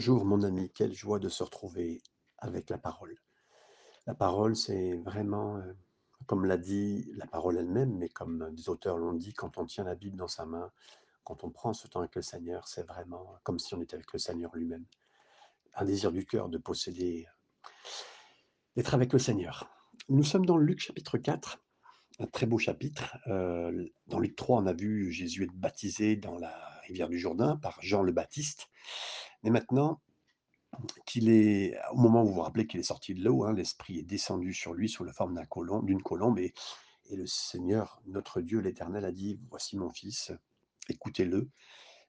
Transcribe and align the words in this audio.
Bonjour 0.00 0.24
mon 0.24 0.42
ami, 0.44 0.70
quelle 0.70 0.94
joie 0.94 1.18
de 1.18 1.28
se 1.28 1.42
retrouver 1.42 2.02
avec 2.38 2.70
la 2.70 2.78
parole. 2.78 3.18
La 4.06 4.14
parole, 4.14 4.56
c'est 4.56 4.94
vraiment, 4.94 5.58
euh, 5.58 5.74
comme 6.24 6.46
l'a 6.46 6.56
dit 6.56 7.12
la 7.16 7.26
parole 7.26 7.58
elle-même, 7.58 7.98
mais 7.98 8.08
comme 8.08 8.50
des 8.54 8.70
auteurs 8.70 8.96
l'ont 8.96 9.12
dit, 9.12 9.34
quand 9.34 9.58
on 9.58 9.66
tient 9.66 9.84
la 9.84 9.94
Bible 9.94 10.16
dans 10.16 10.26
sa 10.26 10.46
main, 10.46 10.72
quand 11.22 11.44
on 11.44 11.50
prend 11.50 11.74
ce 11.74 11.86
temps 11.86 11.98
avec 11.98 12.14
le 12.14 12.22
Seigneur, 12.22 12.66
c'est 12.66 12.88
vraiment 12.88 13.36
comme 13.42 13.58
si 13.58 13.74
on 13.74 13.82
était 13.82 13.94
avec 13.96 14.10
le 14.14 14.18
Seigneur 14.18 14.56
lui-même. 14.56 14.86
Un 15.74 15.84
désir 15.84 16.12
du 16.12 16.24
cœur 16.24 16.48
de 16.48 16.56
posséder, 16.56 17.26
d'être 18.76 18.94
avec 18.94 19.12
le 19.12 19.18
Seigneur. 19.18 19.68
Nous 20.08 20.24
sommes 20.24 20.46
dans 20.46 20.56
Luc 20.56 20.80
chapitre 20.80 21.18
4, 21.18 21.58
un 22.20 22.26
très 22.26 22.46
beau 22.46 22.56
chapitre. 22.56 23.18
Euh, 23.26 23.86
dans 24.06 24.18
Luc 24.18 24.34
3, 24.34 24.62
on 24.62 24.66
a 24.66 24.72
vu 24.72 25.12
Jésus 25.12 25.44
être 25.44 25.52
baptisé 25.52 26.16
dans 26.16 26.38
la 26.38 26.56
rivière 26.84 27.10
du 27.10 27.18
Jourdain 27.18 27.58
par 27.58 27.82
Jean 27.82 28.02
le 28.02 28.12
Baptiste. 28.12 28.70
Mais 29.42 29.50
maintenant 29.50 30.00
qu'il 31.06 31.28
est, 31.28 31.76
au 31.92 31.96
moment 31.96 32.22
où 32.22 32.26
vous 32.26 32.34
vous 32.34 32.40
rappelez 32.42 32.66
qu'il 32.66 32.80
est 32.80 32.84
sorti 32.84 33.14
de 33.14 33.24
l'eau, 33.24 33.44
hein, 33.44 33.52
l'Esprit 33.52 33.98
est 33.98 34.02
descendu 34.02 34.54
sur 34.54 34.74
lui 34.74 34.88
sous 34.88 35.04
la 35.04 35.12
forme 35.12 35.34
d'un 35.34 35.82
d'une 35.82 36.02
colombe, 36.02 36.38
et, 36.38 36.52
le 37.12 37.26
Seigneur, 37.26 38.00
notre 38.06 38.40
Dieu, 38.40 38.60
l'Éternel, 38.60 39.04
a 39.04 39.10
dit, 39.10 39.40
voici 39.50 39.76
mon 39.76 39.90
Fils, 39.90 40.30
écoutez-le, 40.88 41.50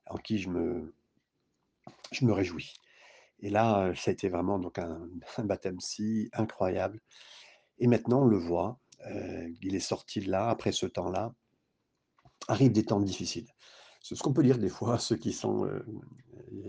en 0.06 0.18
qui 0.18 0.38
je 0.38 0.48
me, 0.50 0.94
je 2.12 2.24
me 2.24 2.34
réjouis. 2.34 2.76
Et 3.40 3.50
là, 3.50 3.92
ça 3.96 4.12
a 4.12 4.14
été 4.14 4.30
vraiment 4.30 4.60
donc 4.60 4.78
un, 4.78 5.10
baptême 5.40 5.80
si 5.80 6.30
incroyable. 6.34 7.00
Et 7.80 7.88
maintenant, 7.88 8.22
on 8.22 8.28
le 8.28 8.38
voit, 8.38 8.80
euh, 9.08 9.50
il 9.64 9.76
est 9.76 9.80
sorti 9.80 10.20
de 10.20 10.30
là, 10.30 10.50
après 10.50 10.72
ce 10.72 10.86
temps-là, 10.86 11.34
arrivent 12.48 12.72
des 12.72 12.86
temps 12.86 13.00
difficiles. 13.00 13.50
C'est 14.02 14.16
ce 14.16 14.22
qu'on 14.22 14.34
peut 14.34 14.44
dire 14.44 14.60
des 14.60 14.70
fois 14.70 14.96
à 14.96 15.00
ceux 15.00 15.16
qui 15.16 15.34
sont 15.34 15.66
euh, 15.66 15.84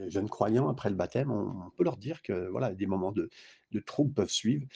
jeunes 0.09 0.29
croyants 0.29 0.69
après 0.69 0.91
le 0.91 0.97
baptême. 0.97 1.31
On, 1.31 1.71
peut 1.77 1.85
leur 1.85 1.97
dire 1.97 2.23
que 2.23 2.49
voilà, 2.49 2.75
des 2.75 2.87
moments 2.87 3.13
de, 3.13 3.31
de 3.71 3.81
troubles 3.81 4.13
peuvent 4.13 4.31
suivre. 4.31 4.67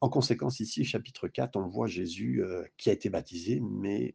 En 0.00 0.08
conséquence, 0.08 0.60
ici, 0.60 0.84
chapitre 0.84 1.28
4, 1.28 1.56
on 1.56 1.68
voit 1.68 1.86
Jésus 1.86 2.42
euh, 2.42 2.64
qui 2.76 2.90
a 2.90 2.92
été 2.92 3.08
baptisé, 3.08 3.60
mais 3.60 4.14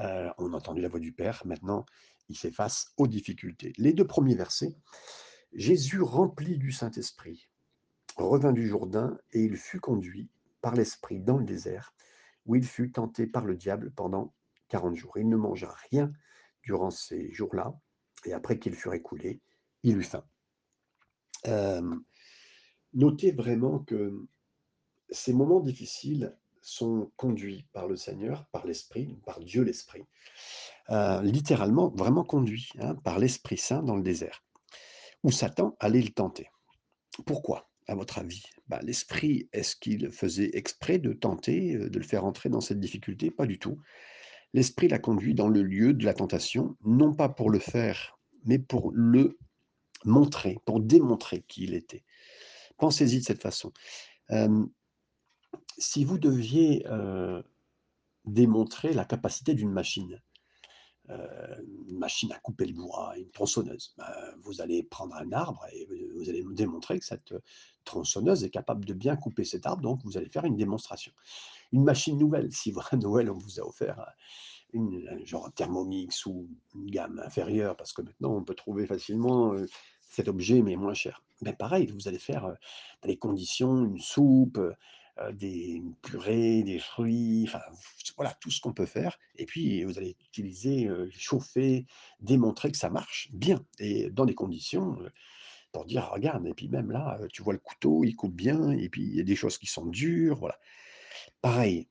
euh, 0.00 0.30
on 0.38 0.52
a 0.52 0.56
entendu 0.56 0.80
la 0.80 0.88
voix 0.88 1.00
du 1.00 1.12
Père. 1.12 1.42
Maintenant, 1.44 1.86
il 2.28 2.36
fait 2.36 2.52
face 2.52 2.92
aux 2.96 3.06
difficultés. 3.06 3.72
Les 3.78 3.92
deux 3.92 4.06
premiers 4.06 4.34
versets 4.34 4.74
Jésus, 5.52 6.00
rempli 6.00 6.56
du 6.56 6.72
Saint-Esprit, 6.72 7.50
revint 8.16 8.52
du 8.52 8.66
Jourdain 8.66 9.18
et 9.32 9.42
il 9.42 9.56
fut 9.56 9.80
conduit 9.80 10.30
par 10.62 10.74
l'Esprit 10.74 11.20
dans 11.20 11.36
le 11.36 11.44
désert, 11.44 11.94
où 12.46 12.54
il 12.54 12.64
fut 12.64 12.90
tenté 12.90 13.26
par 13.26 13.44
le 13.44 13.54
diable 13.54 13.92
pendant 13.94 14.32
40 14.68 14.94
jours. 14.96 15.18
Il 15.18 15.28
ne 15.28 15.36
mangea 15.36 15.74
rien 15.90 16.10
durant 16.62 16.90
ces 16.90 17.30
jours-là, 17.32 17.74
et 18.24 18.32
après 18.32 18.58
qu'il 18.58 18.74
fut 18.74 18.94
écoulé, 18.94 19.42
il 19.82 19.96
eut 19.96 20.02
faim. 20.02 20.24
Euh, 21.46 21.94
notez 22.94 23.32
vraiment 23.32 23.80
que 23.80 24.26
ces 25.10 25.32
moments 25.32 25.60
difficiles 25.60 26.36
sont 26.60 27.10
conduits 27.16 27.66
par 27.72 27.88
le 27.88 27.96
Seigneur, 27.96 28.46
par 28.46 28.66
l'Esprit, 28.66 29.18
par 29.26 29.40
Dieu 29.40 29.62
l'Esprit, 29.62 30.04
euh, 30.90 31.20
littéralement 31.22 31.88
vraiment 31.90 32.24
conduits 32.24 32.70
hein, 32.78 32.94
par 32.94 33.18
l'Esprit 33.18 33.58
Saint 33.58 33.82
dans 33.82 33.96
le 33.96 34.02
désert, 34.02 34.44
où 35.24 35.30
Satan 35.30 35.76
allait 35.80 36.02
le 36.02 36.10
tenter. 36.10 36.48
Pourquoi, 37.26 37.68
à 37.88 37.94
votre 37.94 38.18
avis 38.18 38.44
bah, 38.68 38.80
L'Esprit, 38.82 39.48
est-ce 39.52 39.74
qu'il 39.76 40.10
faisait 40.10 40.50
exprès 40.56 40.98
de 40.98 41.12
tenter, 41.12 41.74
euh, 41.74 41.90
de 41.90 41.98
le 41.98 42.04
faire 42.04 42.24
entrer 42.24 42.48
dans 42.48 42.60
cette 42.60 42.80
difficulté? 42.80 43.30
Pas 43.30 43.46
du 43.46 43.58
tout. 43.58 43.78
L'Esprit 44.54 44.88
l'a 44.88 44.98
conduit 44.98 45.34
dans 45.34 45.48
le 45.48 45.62
lieu 45.62 45.94
de 45.94 46.04
la 46.04 46.14
tentation, 46.14 46.76
non 46.84 47.14
pas 47.14 47.28
pour 47.28 47.50
le 47.50 47.58
faire, 47.58 48.18
mais 48.44 48.58
pour 48.58 48.92
le 48.92 49.38
montrer, 50.04 50.58
pour 50.64 50.80
démontrer 50.80 51.42
qui 51.42 51.64
il 51.64 51.74
était. 51.74 52.04
Pensez-y 52.78 53.20
de 53.20 53.24
cette 53.24 53.42
façon. 53.42 53.72
si 55.78 56.04
vous 56.04 56.18
deviez 56.18 56.84
démontrer 58.24 58.92
la 58.92 59.04
capacité 59.04 59.54
d'une 59.54 59.70
machine, 59.70 60.20
une 61.08 61.98
machine 61.98 62.32
à 62.32 62.38
couper 62.38 62.66
le 62.66 62.74
bois, 62.74 63.14
une 63.18 63.30
tronçonneuse, 63.30 63.94
ben, 63.98 64.06
vous 64.42 64.60
allez 64.60 64.82
prendre 64.82 65.14
un 65.16 65.32
arbre 65.32 65.66
et 65.72 65.86
vous 66.14 66.28
allez 66.28 66.44
démontrer 66.50 66.98
que 66.98 67.04
cette 67.04 67.34
tronçonneuse 67.84 68.44
est 68.44 68.50
capable 68.50 68.84
de 68.84 68.94
bien 68.94 69.16
couper 69.16 69.44
cet 69.44 69.66
arbre, 69.66 69.82
donc 69.82 70.00
vous 70.04 70.16
allez 70.16 70.28
faire 70.28 70.44
une 70.44 70.56
démonstration 70.56 71.12
une 71.72 71.84
machine 71.84 72.18
nouvelle. 72.18 72.52
Si 72.52 72.72
à 72.90 72.96
Noël, 72.96 73.30
on 73.30 73.38
vous 73.38 73.58
a 73.58 73.64
offert 73.64 74.06
une, 74.72 75.20
genre 75.24 75.46
un 75.46 75.50
Thermomix 75.50 76.24
ou 76.26 76.48
une 76.74 76.90
gamme 76.90 77.20
inférieure, 77.24 77.76
parce 77.76 77.92
que 77.92 78.02
maintenant, 78.02 78.34
on 78.34 78.44
peut 78.44 78.54
trouver 78.54 78.86
facilement 78.86 79.54
cet 80.12 80.28
objet, 80.28 80.62
mais 80.62 80.76
moins 80.76 80.94
cher. 80.94 81.22
Mais 81.40 81.52
pareil, 81.52 81.86
vous 81.86 82.06
allez 82.06 82.18
faire 82.18 82.42
dans 82.42 83.08
les 83.08 83.16
conditions 83.16 83.84
une 83.84 83.98
soupe, 83.98 84.60
des 85.32 85.82
purées, 86.02 86.62
des 86.62 86.78
fruits, 86.78 87.44
enfin 87.46 87.60
voilà, 88.16 88.32
tout 88.40 88.50
ce 88.50 88.60
qu'on 88.60 88.72
peut 88.72 88.86
faire. 88.86 89.18
Et 89.36 89.44
puis, 89.44 89.84
vous 89.84 89.98
allez 89.98 90.16
utiliser, 90.24 90.88
chauffer, 91.10 91.86
démontrer 92.20 92.70
que 92.70 92.78
ça 92.78 92.90
marche 92.90 93.28
bien 93.32 93.64
et 93.78 94.10
dans 94.10 94.24
des 94.24 94.34
conditions 94.34 94.98
pour 95.72 95.86
dire, 95.86 96.10
regarde, 96.12 96.46
et 96.46 96.54
puis 96.54 96.68
même 96.68 96.90
là, 96.90 97.18
tu 97.32 97.42
vois 97.42 97.54
le 97.54 97.58
couteau, 97.58 98.04
il 98.04 98.14
coupe 98.14 98.34
bien, 98.34 98.70
et 98.72 98.88
puis 98.88 99.02
il 99.02 99.16
y 99.16 99.20
a 99.20 99.24
des 99.24 99.36
choses 99.36 99.56
qui 99.58 99.66
sont 99.66 99.86
dures, 99.86 100.36
voilà. 100.36 100.58
Pareil, 101.40 101.88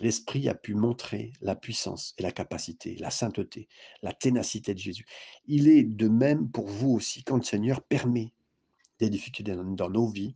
l'Esprit 0.00 0.48
a 0.48 0.54
pu 0.54 0.74
montrer 0.74 1.32
la 1.40 1.54
puissance 1.54 2.14
et 2.18 2.22
la 2.22 2.32
capacité, 2.32 2.96
la 2.96 3.10
sainteté, 3.10 3.68
la 4.02 4.12
ténacité 4.12 4.74
de 4.74 4.78
Jésus. 4.78 5.06
Il 5.46 5.68
est 5.68 5.82
de 5.82 6.08
même 6.08 6.50
pour 6.50 6.66
vous 6.66 6.90
aussi 6.90 7.22
quand 7.22 7.36
le 7.36 7.42
Seigneur 7.42 7.82
permet 7.82 8.32
des 8.98 9.10
difficultés 9.10 9.54
dans, 9.54 9.90
nos 9.90 10.08
vies, 10.08 10.34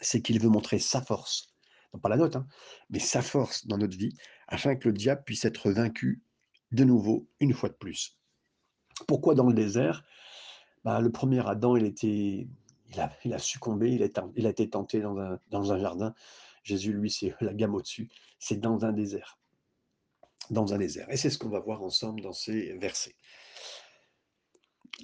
c'est 0.00 0.20
qu'il 0.20 0.40
veut 0.40 0.48
montrer 0.48 0.78
sa 0.78 1.00
force, 1.00 1.48
non 1.92 2.00
pas 2.00 2.08
la 2.08 2.16
note, 2.16 2.36
hein, 2.36 2.46
mais 2.90 2.98
sa 2.98 3.22
force 3.22 3.66
dans 3.66 3.78
notre 3.78 3.96
vie, 3.96 4.14
afin 4.48 4.76
que 4.76 4.88
le 4.88 4.94
diable 4.94 5.22
puisse 5.24 5.44
être 5.44 5.70
vaincu 5.70 6.22
de 6.72 6.84
nouveau, 6.84 7.26
une 7.40 7.54
fois 7.54 7.68
de 7.68 7.74
plus. 7.74 8.16
Pourquoi 9.06 9.34
dans 9.34 9.46
le 9.46 9.54
désert? 9.54 10.04
Bah, 10.84 11.00
Le 11.00 11.10
premier 11.10 11.46
Adam, 11.48 11.76
il, 11.76 11.86
était, 11.86 12.46
il, 13.24 13.32
a, 13.32 13.38
succombé, 13.38 13.92
il 13.92 14.02
a, 14.46 14.50
été 14.50 14.68
tenté 14.68 15.00
dans 15.00 15.72
un 15.72 15.78
jardin 15.78 16.14
Jésus, 16.64 16.92
lui, 16.92 17.10
c'est 17.10 17.34
la 17.40 17.54
gamme 17.54 17.74
au-dessus. 17.74 18.10
C'est 18.38 18.60
dans 18.60 18.84
un 18.84 18.92
désert. 18.92 19.38
Dans 20.50 20.74
un 20.74 20.78
désert. 20.78 21.08
Et 21.10 21.16
c'est 21.16 21.30
ce 21.30 21.38
qu'on 21.38 21.48
va 21.48 21.60
voir 21.60 21.82
ensemble 21.82 22.20
dans 22.20 22.32
ces 22.32 22.76
versets. 22.78 23.16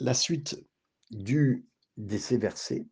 La 0.00 0.14
suite 0.14 0.62
du, 1.10 1.66
de 1.96 2.18
ces 2.18 2.38
versets, 2.38 2.86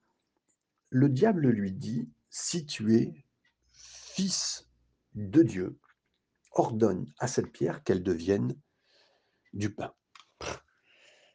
le 0.91 1.09
diable 1.09 1.49
lui 1.49 1.73
dit, 1.73 2.09
si 2.31 2.65
tu 2.65 2.97
es 2.97 3.13
fils 3.73 4.69
de 5.15 5.43
Dieu, 5.43 5.79
ordonne 6.53 7.13
à 7.19 7.29
cette 7.29 7.53
pierre 7.53 7.83
qu'elle 7.85 8.03
devienne 8.03 8.59
du 9.53 9.73
pain. 9.75 9.95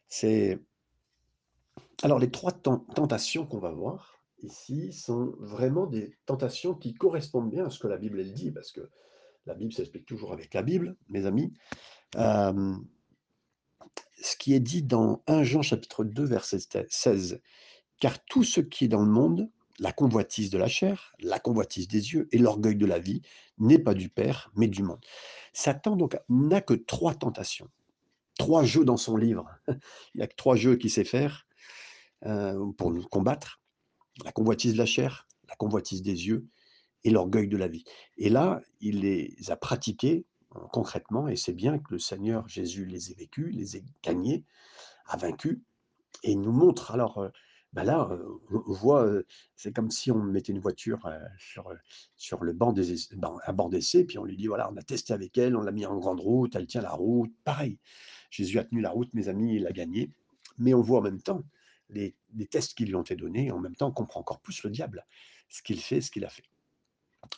C'est 0.08 0.60
alors 2.02 2.18
les 2.18 2.30
trois 2.30 2.52
tentations 2.52 3.46
qu'on 3.46 3.58
va 3.58 3.72
voir 3.72 4.13
ici 4.44 4.92
sont 4.92 5.34
vraiment 5.38 5.86
des 5.86 6.16
tentations 6.26 6.74
qui 6.74 6.94
correspondent 6.94 7.50
bien 7.50 7.66
à 7.66 7.70
ce 7.70 7.78
que 7.78 7.88
la 7.88 7.96
Bible 7.96 8.20
elle 8.20 8.32
dit, 8.32 8.50
parce 8.50 8.72
que 8.72 8.88
la 9.46 9.54
Bible 9.54 9.72
s'explique 9.72 10.06
toujours 10.06 10.32
avec 10.32 10.54
la 10.54 10.62
Bible, 10.62 10.96
mes 11.08 11.26
amis. 11.26 11.52
ce 12.14 12.76
qui 14.38 14.54
est 14.54 14.60
dit 14.60 14.82
dans 14.82 15.22
1 15.26 15.42
Jean 15.42 15.62
chapitre 15.62 16.04
2 16.04 16.24
verset 16.24 16.58
16, 16.88 17.40
car 18.00 18.24
tout 18.24 18.44
ce 18.44 18.60
qui 18.60 18.86
est 18.86 18.88
dans 18.88 19.02
le 19.02 19.10
monde, 19.10 19.50
la 19.78 19.92
convoitise 19.92 20.50
de 20.50 20.58
la 20.58 20.68
chair, 20.68 21.12
la 21.20 21.38
convoitise 21.38 21.88
des 21.88 22.12
yeux 22.12 22.28
et 22.32 22.38
l'orgueil 22.38 22.76
de 22.76 22.86
la 22.86 22.98
vie 22.98 23.22
n'est 23.58 23.78
pas 23.78 23.94
du 23.94 24.08
Père, 24.08 24.50
mais 24.54 24.68
du 24.68 24.82
monde. 24.82 25.04
Satan 25.52 25.96
donc 25.96 26.16
n'a 26.28 26.60
que 26.60 26.74
trois 26.74 27.14
tentations, 27.14 27.68
trois 28.38 28.64
jeux 28.64 28.84
dans 28.84 28.96
son 28.96 29.16
livre. 29.16 29.48
Il 30.14 30.22
a 30.22 30.26
que 30.26 30.36
trois 30.36 30.56
jeux 30.56 30.76
qu'il 30.76 30.90
sait 30.90 31.04
faire 31.04 31.46
euh, 32.24 32.72
pour 32.78 32.92
nous 32.92 33.02
combattre 33.02 33.60
la 34.22 34.32
convoitise 34.32 34.74
de 34.74 34.78
la 34.78 34.86
chair, 34.86 35.26
la 35.48 35.56
convoitise 35.56 36.02
des 36.02 36.26
yeux 36.26 36.46
et 37.04 37.10
l'orgueil 37.10 37.48
de 37.48 37.56
la 37.56 37.68
vie. 37.68 37.84
Et 38.16 38.28
là, 38.28 38.60
il 38.80 39.00
les 39.00 39.34
a 39.48 39.56
pratiqués 39.56 40.24
euh, 40.56 40.60
concrètement, 40.72 41.28
et 41.28 41.36
c'est 41.36 41.52
bien 41.52 41.78
que 41.78 41.92
le 41.92 41.98
Seigneur 41.98 42.48
Jésus 42.48 42.86
les 42.86 43.10
ait 43.10 43.14
vécus, 43.14 43.54
les 43.54 43.76
ait 43.76 43.84
gagnés, 44.02 44.44
a 45.06 45.16
vaincus, 45.16 45.58
et 46.22 46.32
il 46.32 46.40
nous 46.40 46.52
montre. 46.52 46.92
Alors 46.92 47.18
euh, 47.18 47.28
ben 47.72 47.84
là, 47.84 48.08
euh, 48.10 48.40
on 48.66 48.72
voit, 48.72 49.08
c'est 49.56 49.72
comme 49.72 49.90
si 49.90 50.12
on 50.12 50.22
mettait 50.22 50.52
une 50.52 50.60
voiture 50.60 51.08
sur, 51.38 52.44
le 52.44 52.52
banc 52.52 52.72
des, 52.72 52.94
à 53.42 53.52
bord 53.52 53.68
d'essai, 53.68 54.04
puis 54.04 54.16
on 54.18 54.24
lui 54.24 54.36
dit 54.36 54.46
voilà, 54.46 54.70
on 54.72 54.76
a 54.76 54.82
testé 54.82 55.12
avec 55.12 55.36
elle, 55.38 55.56
on 55.56 55.62
l'a 55.62 55.72
mis 55.72 55.84
en 55.84 55.98
grande 55.98 56.20
route, 56.20 56.54
elle 56.54 56.66
tient 56.66 56.82
la 56.82 56.92
route. 56.92 57.32
Pareil, 57.42 57.78
Jésus 58.30 58.58
a 58.58 58.64
tenu 58.64 58.80
la 58.80 58.90
route, 58.90 59.12
mes 59.12 59.28
amis, 59.28 59.56
il 59.56 59.66
a 59.66 59.72
gagné. 59.72 60.10
Mais 60.58 60.72
on 60.72 60.82
voit 60.82 61.00
en 61.00 61.02
même 61.02 61.20
temps 61.20 61.42
les, 61.90 62.16
tests 62.50 62.74
qui 62.74 62.84
lui 62.84 62.94
ont 62.94 63.02
été 63.02 63.16
donnés, 63.16 63.46
et 63.46 63.50
en 63.50 63.60
même 63.60 63.76
temps, 63.76 63.90
comprend 63.90 64.20
encore 64.20 64.40
plus 64.40 64.62
le 64.62 64.70
diable, 64.70 65.06
ce 65.48 65.62
qu'il 65.62 65.80
fait, 65.80 66.00
ce 66.00 66.10
qu'il 66.10 66.24
a 66.24 66.30
fait. 66.30 66.44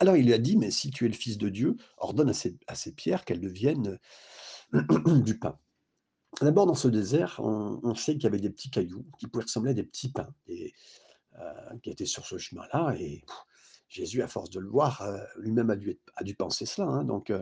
Alors 0.01 0.17
il 0.17 0.27
lui 0.27 0.35
a 0.35 0.39
dit, 0.39 0.57
mais 0.57 0.71
si 0.71 0.91
tu 0.91 1.05
es 1.05 1.09
le 1.09 1.15
Fils 1.15 1.39
de 1.39 1.49
Dieu, 1.49 1.77
ordonne 1.99 2.31
à 2.31 2.75
ces, 2.75 2.93
pierres 2.93 3.25
qu'elles 3.25 3.41
deviennent 3.41 3.99
du 5.25 5.39
pain. 5.39 5.59
D'abord, 6.41 6.67
dans 6.67 6.75
ce 6.75 6.89
désert, 6.89 7.41
on 7.41 7.95
sait 7.95 8.15
qu'il 8.15 8.25
y 8.25 8.27
avait 8.27 8.41
des 8.41 8.51
petits 8.51 8.71
cailloux 8.71 9.07
qui 9.19 9.27
pouvaient 9.27 9.45
ressembler 9.45 9.71
à 9.71 9.75
des 9.75 9.85
petits 9.85 10.11
pains 10.11 10.29
heu, 10.49 11.79
qui 11.83 11.91
étaient 11.91 12.05
sur 12.05 12.27
ce 12.27 12.37
chemin-là 12.37 12.95
et 12.99 13.25
Jésus, 13.89 14.21
à 14.23 14.29
force 14.29 14.51
de 14.51 14.59
le 14.59 14.69
voir, 14.69 15.03
heu, 15.03 15.21
lui-même 15.39 15.71
a 15.71 16.25
dû 16.25 16.35
penser 16.35 16.67
cela, 16.67 16.89
hein, 16.89 17.05
donc 17.05 17.33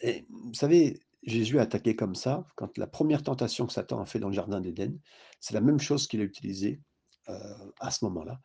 et 0.00 0.26
vous 0.28 0.54
savez, 0.54 1.00
Jésus 1.26 1.58
a 1.58 1.62
attaqué 1.62 1.96
comme 1.96 2.14
ça, 2.14 2.46
quand 2.56 2.78
la 2.78 2.86
première 2.86 3.22
tentation 3.22 3.66
que 3.66 3.72
Satan 3.72 4.00
a 4.00 4.06
fait 4.06 4.20
dans 4.20 4.28
le 4.28 4.34
jardin 4.34 4.60
d'Éden, 4.60 4.98
c'est 5.40 5.54
la 5.54 5.60
même 5.60 5.80
chose 5.80 6.06
qu'il 6.06 6.20
a 6.20 6.24
utilisée, 6.24 6.80
heu, 7.28 7.34
à 7.80 7.90
ce 7.90 8.04
moment-là. 8.06 8.40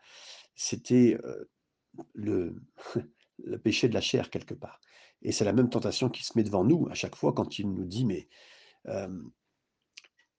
C'était, 0.56 1.18
heu, 1.24 1.50
le 2.16 3.60
péché 3.64 3.90
de 3.90 3.94
la 3.94 4.02
chair 4.02 4.30
quelque 4.30 4.54
part 4.54 4.80
et 5.22 5.32
c'est 5.32 5.46
la 5.46 5.54
même 5.54 5.70
tentation 5.70 6.10
qui 6.10 6.24
se 6.24 6.34
met 6.38 6.44
devant 6.44 6.64
nous 6.64 6.88
à 6.90 6.94
chaque 6.94 7.16
fois 7.16 7.34
quand 7.34 7.60
il 7.60 7.72
nous 7.74 7.86
dit: 7.86 8.06
«Mais, 8.06 8.28
hem, 8.86 9.32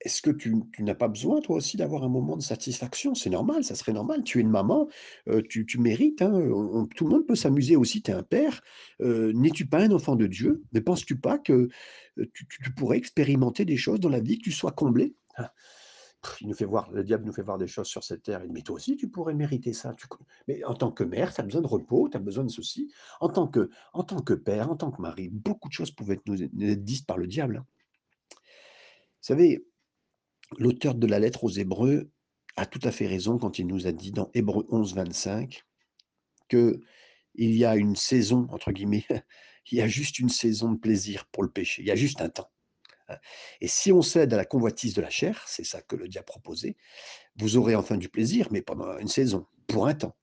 est-ce 0.05 0.23
que 0.23 0.31
tu 0.31 0.57
n'as 0.81 0.95
pas 0.95 1.09
besoin 1.09 1.41
toi 1.41 1.57
aussi 1.57 1.77
d'avoir 1.77 2.03
un 2.05 2.09
moment 2.09 2.37
de 2.37 2.43
satisfaction? 2.43 3.15
C'est 3.15 3.31
normal, 3.31 3.65
ça 3.65 3.75
serait 3.75 3.93
normal. 3.93 4.25
Tu 4.25 4.39
es 4.39 4.41
une 4.43 4.51
maman, 4.51 4.89
heu, 5.29 5.43
tu 5.43 5.79
mérites, 5.79 6.23
hein, 6.23 6.33
tout 6.97 7.05
le 7.05 7.11
monde 7.11 7.27
peut 7.27 7.37
s'amuser 7.37 7.77
aussi, 7.77 8.03
tu 8.03 8.11
es 8.11 8.15
un 8.15 8.23
père. 8.23 8.61
Heu, 9.01 9.33
n'es-tu 9.33 9.67
pas 9.67 9.81
un 9.81 9.91
enfant 9.93 10.17
de 10.17 10.27
Dieu? 10.27 10.63
Ne 10.73 10.81
penses-tu 10.81 11.17
pas 11.19 11.39
que, 11.39 11.69
heu, 12.19 12.31
tu 12.35 12.73
pourrais 12.77 12.99
expérimenter 12.99 13.65
des 13.65 13.77
choses 13.77 14.01
dans 14.01 14.09
la 14.09 14.21
vie, 14.21 14.39
que 14.39 14.45
tu 14.45 14.53
sois 14.53 14.73
comblé?» 14.73 15.15
ah, 15.37 15.53
il 16.41 16.49
nous 16.49 16.55
fait 16.55 16.65
voir 16.67 16.91
le 16.93 17.05
diable 17.05 17.25
nous 17.25 17.33
fait 17.33 17.43
voir 17.43 17.59
des 17.59 17.67
choses 17.67 17.89
sur 17.89 18.05
cette 18.05 18.23
terre, 18.23 18.43
«Mais 18.51 18.63
toi 18.63 18.77
aussi 18.77 18.97
tu 18.97 19.09
pourrais 19.09 19.35
mériter 19.35 19.73
ça, 19.73 19.95
mais 20.49 20.63
en 20.65 20.75
tant 20.75 20.93
que 20.93 21.05
mère, 21.05 21.35
tu 21.35 21.41
as 21.41 21.45
besoin 21.45 21.63
de 21.63 21.67
repos, 21.67 22.09
tu 22.11 22.17
as 22.17 22.21
besoin 22.21 22.45
de 22.45 22.51
ceci. 22.51 22.93
En 23.21 23.29
tant 23.29 23.49
que 23.49 23.71
en 23.93 24.05
tant 24.05 24.21
que 24.23 24.35
père, 24.35 24.71
en 24.71 24.77
tant 24.77 24.91
que 24.91 25.03
mari», 25.03 25.29
beaucoup 25.31 25.69
de 25.69 25.75
choses 25.75 25.91
pouvaient 25.91 26.15
être 26.15 26.27
nous 26.27 26.43
être 26.43 26.85
dites 26.85 27.07
par 27.07 27.19
le 27.19 27.27
diable, 27.27 27.59
hein. 27.59 27.67
Vous 29.23 29.27
savez, 29.29 29.65
L'auteur 30.59 30.95
de 30.95 31.07
la 31.07 31.19
lettre 31.19 31.45
aux 31.45 31.51
Hébreux 31.51 32.11
a 32.57 32.67
tout 32.67 32.81
à 32.83 32.93
fait 32.93 33.07
raison 33.07 33.39
quand 33.39 33.59
il 33.59 33.67
nous 33.67 33.87
a 33.87 33.93
dit 33.93 34.13
dans 34.13 34.31
Hébreux 34.35 34.67
11, 34.71 34.95
25 34.95 35.65
qu'il 36.49 36.81
y 37.37 37.65
a 37.65 37.77
une 37.77 37.97
saison, 37.97 38.47
entre 38.51 38.73
guillemets, 38.73 39.07
il 39.71 39.79
y 39.79 39.81
a 39.83 39.89
juste 39.89 40.19
une 40.19 40.29
saison 40.29 40.73
de 40.73 40.79
plaisir 40.79 41.27
pour 41.27 41.43
le 41.43 41.51
péché, 41.51 41.83
il 41.83 41.89
y 41.89 41.91
a 41.91 41.97
juste 41.97 42.21
un 42.21 42.29
temps. 42.29 42.51
hein. 43.09 43.17
Et 43.61 43.69
si 43.69 43.93
on 43.93 44.03
cède 44.03 44.35
à 44.35 44.37
la 44.37 44.45
convoitise 44.45 44.95
de 44.95 45.01
la 45.01 45.11
chair, 45.11 45.43
c'est 45.47 45.65
ça 45.65 45.81
que 45.83 45.97
le 45.97 46.09
diable 46.09 46.27
proposait, 46.27 46.77
vous 47.37 47.57
aurez 47.57 47.75
enfin 47.75 47.97
du 47.97 48.09
plaisir, 48.09 48.49
mais 48.51 48.63
pendant 48.63 48.99
une 48.99 49.09
saison, 49.09 49.47
pour 49.67 49.87
un 49.87 49.95
temps. 49.95 50.17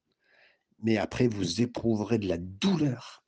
Mais 0.82 0.98
après, 0.98 1.28
vous 1.28 1.62
éprouverez 1.62 2.20
de 2.20 2.28
la 2.28 2.38
douleur 2.38 3.24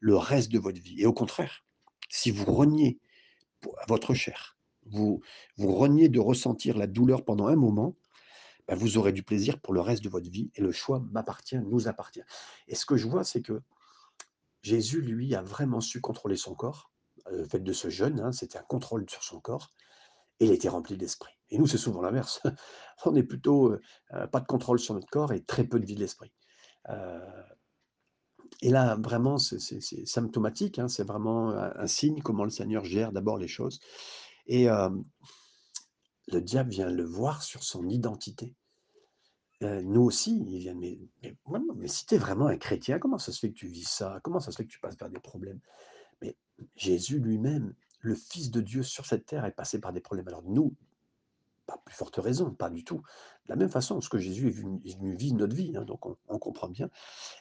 le 0.00 0.16
reste 0.16 0.50
de 0.52 0.58
votre 0.58 0.80
vie. 0.80 1.00
Et 1.00 1.06
au 1.06 1.12
contraire, 1.12 1.64
si 2.08 2.30
vous 2.30 2.44
reniez 2.44 2.98
votre 3.88 4.14
chair, 4.14 4.53
vous, 4.86 5.20
vous 5.56 5.74
reniez 5.74 6.08
de 6.08 6.20
ressentir 6.20 6.76
la 6.76 6.86
douleur 6.86 7.24
pendant 7.24 7.46
un 7.46 7.56
moment, 7.56 7.96
bah, 8.68 8.74
vous 8.74 8.96
aurez 8.98 9.12
du 9.12 9.22
plaisir 9.22 9.60
pour 9.60 9.74
le 9.74 9.80
reste 9.80 10.02
de 10.04 10.08
votre 10.08 10.30
vie 10.30 10.50
et 10.54 10.60
le 10.62 10.72
choix 10.72 11.00
m'appartient, 11.12 11.58
nous 11.58 11.88
appartient. 11.88 12.22
Et 12.68 12.74
ce 12.74 12.86
que 12.86 12.96
je 12.96 13.06
vois, 13.06 13.24
c'est 13.24 13.42
que 13.42 13.60
Jésus, 14.62 15.00
lui, 15.02 15.34
a 15.34 15.42
vraiment 15.42 15.80
su 15.80 16.00
contrôler 16.00 16.36
son 16.36 16.54
corps. 16.54 16.90
Euh, 17.28 17.38
Le 17.38 17.44
fait 17.44 17.60
de 17.60 17.72
ce 17.72 17.90
jeûne, 17.90 18.20
hein, 18.20 18.32
c'était 18.32 18.58
un 18.58 18.62
contrôle 18.62 19.08
sur 19.08 19.22
son 19.22 19.40
corps 19.40 19.72
et 20.40 20.46
il 20.46 20.52
était 20.52 20.68
rempli 20.68 20.96
d'esprit. 20.96 21.32
Et 21.50 21.58
nous, 21.58 21.66
c'est 21.66 21.78
souvent 21.78 22.02
l'inverse. 22.02 22.40
On 23.04 23.14
est 23.14 23.22
plutôt 23.22 23.70
euh, 23.72 23.80
euh, 24.14 24.26
pas 24.26 24.40
de 24.40 24.46
contrôle 24.46 24.78
sur 24.78 24.94
notre 24.94 25.08
corps 25.08 25.32
et 25.32 25.44
très 25.44 25.64
peu 25.64 25.78
de 25.78 25.86
vie 25.86 25.94
de 25.94 26.00
l'esprit. 26.00 26.32
Et 28.60 28.70
là, 28.70 28.96
vraiment, 28.96 29.38
c'est 29.38 29.58
symptomatique. 30.06 30.78
hein, 30.78 30.88
c'est 30.88 31.06
vraiment 31.06 31.50
un 31.50 31.86
signe 31.86 32.20
comment 32.20 32.44
le 32.44 32.50
Seigneur 32.50 32.84
gère 32.84 33.10
d'abord 33.12 33.38
les 33.38 33.48
choses. 33.48 33.80
Et 34.46 34.68
euh, 34.68 34.90
le 36.28 36.40
diable 36.40 36.70
vient 36.70 36.90
le 36.90 37.04
voir 37.04 37.42
sur 37.42 37.62
son 37.64 37.88
identité. 37.88 38.54
Heu, 39.62 39.82
nous 39.82 40.02
aussi, 40.02 40.36
ils 40.48 40.58
viennent: 40.58 40.78
«Mais 40.78 40.98
mais 41.22 41.36
mais 41.76 41.88
si 41.88 42.06
tu 42.06 42.14
es 42.14 42.18
vraiment 42.18 42.46
un 42.46 42.56
chrétien, 42.56 42.98
comment 42.98 43.18
ça 43.18 43.32
se 43.32 43.38
fait 43.38 43.50
que 43.50 43.58
tu 43.58 43.68
vis 43.68 43.88
ça? 43.88 44.20
Comment 44.22 44.40
ça 44.40 44.50
se 44.50 44.56
fait 44.56 44.64
que 44.64 44.72
tu 44.72 44.80
passes 44.80 44.96
par 44.96 45.10
des 45.10 45.20
problèmes?» 45.20 45.60
mais 46.22 46.36
Jésus 46.76 47.18
lui-même, 47.20 47.74
le 48.00 48.14
fils 48.14 48.50
de 48.50 48.60
Dieu 48.60 48.82
sur 48.82 49.06
cette 49.06 49.26
terre 49.26 49.44
est 49.44 49.52
passé 49.52 49.80
par 49.80 49.92
des 49.92 50.00
problèmes. 50.00 50.28
Alors 50.28 50.42
nous, 50.44 50.74
pas 51.66 51.78
plus 51.84 51.94
forte 51.94 52.16
raison, 52.16 52.52
pas 52.52 52.70
du 52.70 52.84
tout. 52.84 52.98
De 53.46 53.50
la 53.50 53.56
même 53.56 53.70
façon, 53.70 53.94
parce 53.94 54.08
que 54.08 54.18
Jésus 54.18 54.48
est 54.48 54.50
venu 54.50 55.16
vivre 55.16 55.36
notre 55.36 55.56
vie, 55.56 55.74
hein, 55.76 55.84
donc 55.84 56.06
on 56.06 56.16
on 56.28 56.38
comprend 56.38 56.68
bien 56.68 56.90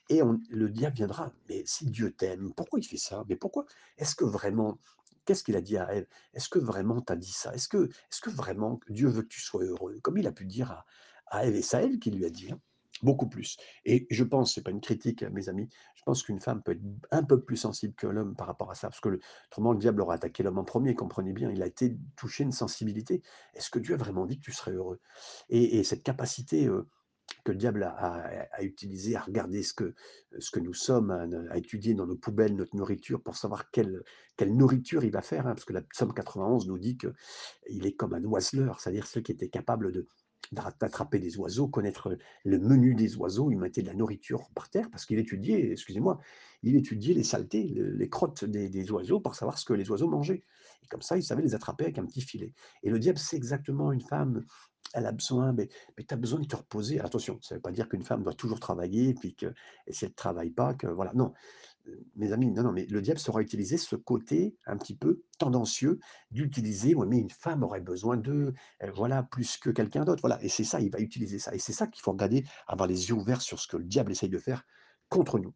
et 0.09 0.23
on 0.23 0.39
le 0.49 0.69
diable 0.69 0.95
viendra: 0.97 1.33
«Mais 1.49 1.63
si 1.65 1.85
Dieu 1.87 2.13
t'aime, 2.13 2.53
pourquoi 2.55 2.79
il 2.79 2.85
fait 2.85 2.97
ça? 2.97 3.25
Mais 3.29 3.35
pourquoi? 3.35 3.65
Est-ce 3.97 4.15
que 4.15 4.25
vraiment» 4.25 4.79
qu'est-ce 5.25 5.43
qu'il 5.43 5.55
a 5.55 5.61
dit 5.61 5.77
à 5.77 5.93
Ève? 5.93 6.07
«Est-ce 6.33 6.49
que 6.49 6.59
vraiment 6.59 7.01
tu 7.01 7.13
as 7.13 7.15
dit 7.15 7.31
ça? 7.31 7.53
Est-ce 7.53 7.67
que 7.67 7.87
est-ce 7.87 8.21
que 8.21 8.29
vraiment 8.29 8.79
Dieu 8.89 9.07
veut 9.09 9.23
que 9.23 9.27
tu 9.27 9.41
sois 9.41 9.63
heureux?» 9.63 9.99
comme 10.01 10.17
il 10.17 10.27
a 10.27 10.31
pu 10.31 10.45
dire 10.45 10.71
à 10.71 10.85
à 11.27 11.45
Ève 11.45 11.55
et 11.55 11.61
c'est 11.61 11.99
qu'il 11.99 12.15
lui 12.17 12.25
a 12.25 12.29
dit, 12.29 12.51
hein, 12.51 12.59
beaucoup 13.01 13.27
plus 13.27 13.57
et 13.85 14.05
je 14.11 14.23
pense, 14.23 14.53
c'est 14.53 14.61
pas 14.63 14.71
une 14.71 14.81
critique, 14.81 15.23
mes 15.23 15.49
amis, 15.49 15.67
je 15.95 16.03
pense 16.05 16.23
qu'une 16.23 16.39
femme 16.39 16.61
peut 16.63 16.73
être 16.73 16.81
un 17.11 17.23
peu 17.23 17.41
plus 17.43 17.57
sensible 17.57 17.93
que 17.95 18.07
l'homme 18.07 18.35
par 18.35 18.47
rapport 18.47 18.71
à 18.71 18.75
ça, 18.75 18.87
parce 18.89 18.99
que 19.01 19.09
le 19.09 19.19
autrement 19.47 19.73
le 19.73 19.79
diable 19.79 20.01
aurait 20.01 20.15
attaqué 20.15 20.43
l'homme 20.43 20.59
en 20.59 20.63
premier. 20.63 20.95
comprenez 20.95 21.33
bien, 21.33 21.49
il 21.51 21.61
a 21.63 21.67
été 21.67 21.97
touché 22.15 22.43
une 22.43 22.51
sensibilité. 22.51 23.21
Est-ce 23.55 23.69
que 23.69 23.79
Dieu 23.79 23.95
a 23.95 23.97
vraiment 23.97 24.25
dit 24.25 24.37
que 24.37 24.43
tu 24.45 24.51
serais 24.53 24.71
heureux? 24.73 24.99
Et 25.49 25.79
et 25.79 25.83
cette 25.83 26.03
capacité, 26.03 26.67
heu 26.67 26.87
que 27.43 27.51
le 27.51 27.57
diable 27.57 27.83
a, 27.83 27.89
a, 27.89 28.47
a 28.51 28.63
utilisé 28.63 29.15
à 29.15 29.21
regarder 29.21 29.63
ce 29.63 29.73
que, 29.73 29.93
nous 30.59 30.73
sommes, 30.73 31.11
à, 31.11 31.57
étudier 31.57 31.93
dans 31.93 32.05
nos 32.05 32.15
poubelles 32.15 32.55
notre 32.55 32.75
nourriture 32.75 33.21
pour 33.21 33.35
savoir 33.35 33.69
quelle, 33.71 34.03
nourriture 34.45 35.03
il 35.03 35.11
va 35.11 35.21
faire. 35.21 35.47
hein, 35.47 35.53
parce 35.53 35.65
que 35.65 35.73
la 35.73 35.81
Psaume 35.81 36.13
91 36.13 36.67
nous 36.67 36.77
dit 36.77 36.97
qu'il 36.97 37.85
est 37.85 37.93
comme 37.93 38.13
un 38.13 38.23
oiseleur, 38.23 38.79
c'est-à-dire 38.79 39.07
celui 39.07 39.23
qui 39.23 39.31
était 39.31 39.49
capable 39.49 40.05
d'attraper 40.51 41.19
des 41.19 41.37
oiseaux, 41.37 41.67
connaître 41.67 42.17
le 42.43 42.59
menu 42.59 42.95
des 42.95 43.15
oiseaux, 43.17 43.51
il 43.51 43.57
mettait 43.57 43.81
de 43.81 43.87
la 43.87 43.93
nourriture 43.93 44.49
par 44.53 44.69
terre 44.69 44.89
parce 44.91 45.05
qu'il 45.05 45.19
étudiait, 45.19 45.71
excusez-moi, 45.71 46.19
il 46.61 46.75
étudiait 46.75 47.13
les 47.13 47.23
saletés, 47.23 47.67
le- 47.69 47.91
les 47.91 48.09
crottes 48.09 48.45
des, 48.45 48.69
des 48.69 48.91
oiseaux 48.91 49.19
pour 49.19 49.35
savoir 49.35 49.57
ce 49.57 49.65
que 49.65 49.73
les 49.73 49.89
oiseaux 49.89 50.09
mangeaient. 50.09 50.43
Et 50.83 50.87
comme 50.87 51.01
ça, 51.01 51.17
il 51.17 51.23
savait 51.23 51.41
les 51.41 51.55
attraper 51.55 51.85
avec 51.85 51.97
un 51.97 52.05
petit 52.05 52.21
filet. 52.21 52.53
Et 52.83 52.89
le 52.89 52.99
diable, 52.99 53.17
c'est 53.17 53.37
exactement 53.37 53.91
une 53.91 54.01
femme, 54.01 54.45
elle 54.93 55.05
a 55.07 55.11
besoin, 55.11 55.53
mais 55.53 55.69
mais 55.97 56.03
tu 56.05 56.13
as 56.13 56.17
besoin 56.17 56.39
de 56.39 56.45
te 56.47 56.55
reposer. 56.55 56.99
Attention, 56.99 57.39
ça 57.41 57.55
ne 57.55 57.57
veut 57.59 57.61
pas 57.61 57.71
dire 57.71 57.89
qu'une 57.89 58.03
femme 58.03 58.23
doit 58.23 58.33
toujours 58.33 58.59
travailler 58.59 59.13
puis 59.15 59.35
que 59.35 59.53
si 59.89 60.05
elle 60.05 60.11
ne 60.11 60.15
travaille 60.15 60.51
pas, 60.51 60.73
que 60.75 60.87
voilà, 60.87 61.11
non. 61.15 61.33
Heu, 61.87 62.05
mes 62.15 62.31
amis, 62.33 62.51
non, 62.51 62.63
non, 62.63 62.71
mais 62.73 62.85
le 62.87 63.01
diable 63.01 63.19
saura 63.19 63.41
utiliser 63.41 63.77
ce 63.77 63.95
côté 63.95 64.55
un 64.67 64.77
petit 64.77 64.95
peu 64.95 65.23
tendancieux 65.39 65.99
d'utiliser: 66.31 66.95
«Ouais, 66.95 67.07
mais 67.07 67.19
une 67.19 67.29
femme 67.31 67.63
aurait 67.63 67.81
besoin 67.81 68.17
de, 68.17 68.53
heu, 68.83 68.91
voilà, 68.95 69.23
plus 69.23 69.57
que 69.57 69.69
quelqu'un 69.71 70.05
d'autre», 70.05 70.21
voilà 70.21 70.41
et 70.43 70.49
c'est 70.49 70.63
ça, 70.63 70.79
il 70.81 70.91
va 70.91 70.99
utiliser 70.99 71.39
ça 71.39 71.53
et 71.55 71.59
c'est 71.59 71.73
ça 71.73 71.87
qu'il 71.87 72.01
faut 72.03 72.11
regarder, 72.11 72.45
avoir 72.67 72.87
les 72.87 73.09
yeux 73.09 73.15
ouverts 73.15 73.41
sur 73.41 73.59
ce 73.59 73.67
que 73.67 73.77
le 73.77 73.85
diable 73.85 74.11
essaye 74.11 74.29
de 74.29 74.39
faire 74.39 74.63
contre 75.09 75.39
nous. 75.39 75.53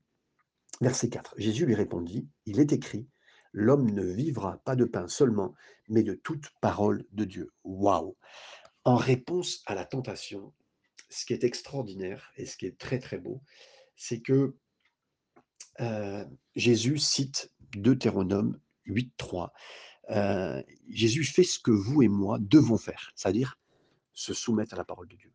Verset 0.81 1.10
4, 1.10 1.36
Jésus 1.38 1.65
lui 1.67 1.75
répondit: 1.75 2.27
«Il 2.48 2.60
est 2.60 2.74
écrit: 2.74 3.07
"L'homme 3.53 3.91
ne 3.91 4.03
vivra 4.03 4.57
pas 4.65 4.75
de 4.75 4.86
pain 4.86 5.07
seulement, 5.07 5.53
mais 5.89 6.03
de 6.03 6.13
toute 6.15 6.50
parole 6.62 7.05
de 7.12 7.25
Dieu"». 7.25 7.51
Waouh! 7.63 8.15
En 8.88 8.96
réponse 8.96 9.62
à 9.67 9.75
la 9.75 9.86
tentation, 9.86 10.51
ce 11.10 11.25
qui 11.25 11.34
est 11.34 11.44
extraordinaire 11.44 12.32
et 12.38 12.48
ce 12.48 12.58
qui 12.58 12.65
est 12.65 12.77
très, 12.79 13.00
très 13.00 13.20
beau, 13.20 13.41
c'est 13.98 14.22
que, 14.22 14.56
heu, 15.79 16.25
Jésus 16.56 16.98
cite 16.98 17.51
Deutéronome 17.75 18.60
8:3. 18.86 19.51
Heu, 20.12 20.63
Jésus 20.89 21.24
fait 21.25 21.44
ce 21.44 21.60
que 21.60 21.72
vous 21.72 22.01
et 22.03 22.08
moi 22.10 22.38
devons 22.41 22.77
faire, 22.77 23.12
c'est-à-dire 23.15 23.58
se 24.13 24.34
soumettre 24.34 24.75
à 24.75 24.77
la 24.77 24.86
parole 24.86 25.08
de 25.10 25.17
Dieu. 25.17 25.34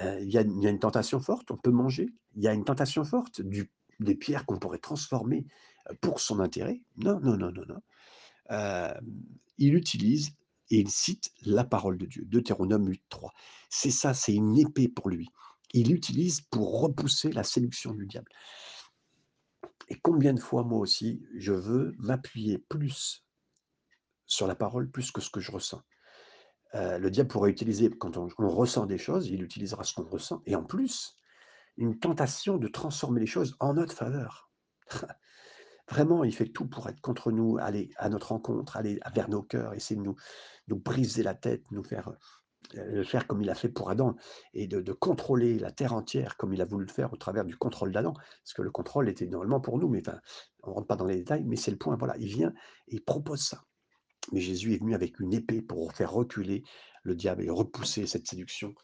Heu, 0.00 0.20
il 0.22 0.30
y 0.30 0.38
a 0.38 0.42
y 0.42 0.66
a 0.66 0.70
une 0.70 0.78
tentation 0.78 1.20
forte, 1.20 1.50
on 1.50 1.56
peut 1.56 1.70
manger. 1.72 2.08
Il 2.36 2.42
y 2.42 2.48
a 2.48 2.52
une 2.52 2.64
tentation 2.64 3.04
forte 3.04 3.40
du 3.40 3.70
des 4.00 4.14
pierres 4.16 4.44
qu'on 4.46 4.58
pourrait 4.58 4.78
transformer, 4.78 5.46
heu, 5.90 5.94
pour 6.00 6.20
son 6.20 6.40
intérêt. 6.40 6.80
Non, 6.96 7.20
non, 7.20 7.36
non, 7.36 7.52
non, 7.52 7.64
non. 7.68 7.80
Il 9.58 9.74
utilise 9.74 10.32
et 10.70 10.78
il 10.78 10.90
cite 10.90 11.30
la 11.44 11.64
parole 11.64 11.98
de 11.98 12.06
Dieu, 12.06 12.24
Deutéronome 12.24 12.88
8:3. 12.88 13.32
C'est 13.68 13.90
ça, 13.90 14.14
c'est 14.14 14.34
une 14.34 14.58
épée 14.58 14.88
pour 14.88 15.08
lui. 15.08 15.28
Il 15.72 15.88
l'utilise 15.88 16.40
pour 16.40 16.80
repousser 16.80 17.32
la 17.32 17.42
séduction 17.42 17.92
du 17.92 18.06
diable. 18.06 18.30
Et 19.88 19.96
combien 19.96 20.32
de 20.32 20.40
fois, 20.40 20.62
moi 20.62 20.78
aussi, 20.78 21.22
je 21.36 21.52
veux 21.52 21.94
m'appuyer 21.98 22.58
plus 22.58 23.24
sur 24.26 24.46
la 24.46 24.54
parole, 24.54 24.90
plus 24.90 25.10
que 25.10 25.20
ce 25.20 25.30
que 25.30 25.40
je 25.40 25.52
ressens. 25.52 25.82
Heu, 26.74 26.98
le 26.98 27.10
diable 27.10 27.28
pourrait 27.28 27.50
utiliser 27.50 27.90
quand 27.90 28.16
on 28.16 28.28
ressent 28.48 28.86
des 28.86 28.98
choses, 28.98 29.28
il 29.28 29.42
utilisera 29.42 29.84
ce 29.84 29.94
qu'on 29.94 30.08
ressent 30.08 30.42
et 30.46 30.56
en 30.56 30.64
plus, 30.64 31.16
une 31.76 31.98
tentation 31.98 32.56
de 32.56 32.68
transformer 32.68 33.20
les 33.20 33.26
choses 33.26 33.56
en 33.60 33.74
notre 33.74 33.94
faveur. 33.94 34.50
Vraiment, 35.90 36.24
il 36.24 36.34
fait 36.34 36.46
tout 36.46 36.66
pour 36.66 36.88
être 36.88 37.00
contre 37.00 37.30
nous, 37.30 37.58
aller 37.58 37.90
à 37.96 38.08
notre 38.08 38.28
rencontre, 38.28 38.76
aller 38.76 38.98
vers 39.14 39.28
nos 39.28 39.42
cœurs, 39.42 39.74
essayer 39.74 39.96
de 39.96 40.04
nous 40.04 40.16
nous 40.68 40.76
briser 40.76 41.22
la 41.22 41.34
tête, 41.34 41.62
nous 41.72 41.84
faire, 41.84 42.10
de 42.74 43.02
faire 43.02 43.26
comme 43.26 43.42
il 43.42 43.50
a 43.50 43.54
fait 43.54 43.68
pour 43.68 43.90
Adam 43.90 44.16
et 44.54 44.66
de 44.66 44.92
contrôler 44.92 45.58
la 45.58 45.70
terre 45.72 45.92
entière 45.92 46.36
comme 46.38 46.54
il 46.54 46.62
a 46.62 46.64
voulu 46.64 46.86
le 46.86 46.92
faire 46.92 47.12
au 47.12 47.16
travers 47.16 47.44
du 47.44 47.56
contrôle 47.56 47.92
d'Adam. 47.92 48.14
Parce 48.14 48.54
que 48.54 48.62
le 48.62 48.70
contrôle 48.70 49.10
était 49.10 49.26
normalement 49.26 49.60
pour 49.60 49.78
nous, 49.78 49.88
mais 49.88 50.02
on 50.62 50.70
ne 50.70 50.74
rentre 50.74 50.86
pas 50.86 50.96
dans 50.96 51.04
les 51.06 51.16
détails, 51.16 51.44
mais 51.44 51.56
c'est 51.56 51.70
le 51.70 51.76
point, 51.78 51.96
voilà, 51.96 52.16
il 52.18 52.28
vient 52.28 52.54
et 52.88 53.00
propose 53.00 53.42
ça. 53.42 53.62
Mais 54.32 54.40
Jésus 54.40 54.74
est 54.74 54.78
venu 54.78 54.94
avec 54.94 55.20
une 55.20 55.34
épée 55.34 55.62
pour 55.62 55.92
faire 55.92 56.12
reculer 56.12 56.62
le 57.02 57.14
diable 57.14 57.44
et 57.44 57.50
repousser 57.50 58.06
cette 58.06 58.26
séduction, 58.26 58.74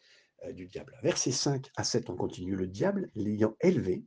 heu, 0.47 0.53
du 0.53 0.67
diable. 0.67 0.95
Versets 1.03 1.33
5 1.33 1.71
à 1.77 1.85
7, 1.85 2.11
on 2.11 2.17
continue: 2.17 2.57
«Le 2.57 2.67
diable, 2.67 3.11
l'ayant 3.15 3.57
élevé, 3.63 4.05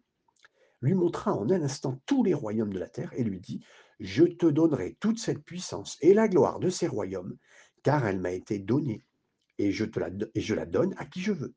lui 0.83 0.95
montra 0.95 1.33
en 1.33 1.49
un 1.49 1.61
instant 1.63 2.01
tous 2.05 2.23
les 2.23 2.33
royaumes 2.33 2.73
de 2.73 2.79
la 2.79 2.89
terre 2.89 3.11
et 3.13 3.23
lui 3.23 3.39
dit: 3.39 3.65
Je 4.01 4.25
te 4.25 4.45
donnerai 4.45 4.97
toute 4.99 5.17
cette 5.17 5.43
puissance 5.43 5.97
et 6.01 6.13
la 6.13 6.27
gloire 6.27 6.59
de 6.59 6.69
ces 6.69 6.87
royaumes, 6.87 7.37
car 7.83 8.05
elle 8.05 8.19
m'a 8.19 8.31
été 8.31 8.59
donnée, 8.59 9.05
et 9.57 9.71
je, 9.71 9.85
la, 10.53 10.65
donne 10.65 10.93
à 10.97 11.05
qui 11.05 11.21
je 11.21 11.31
veux. 11.31 11.55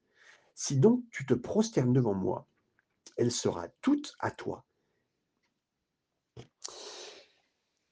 Si 0.55 0.79
donc 0.79 1.05
tu 1.11 1.27
te 1.27 1.35
prosternes 1.35 1.93
devant 1.93 2.15
moi, 2.15 2.49
elle 3.17 3.33
sera 3.33 3.69
toute 3.81 4.15
à 4.21 4.31
toi. 4.31 4.65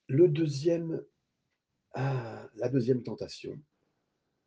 Le 0.06 0.28
deuxième, 0.28 1.04
ah, 1.94 2.46
la 2.54 2.68
deuxième 2.68 3.02
tentation, 3.02 3.60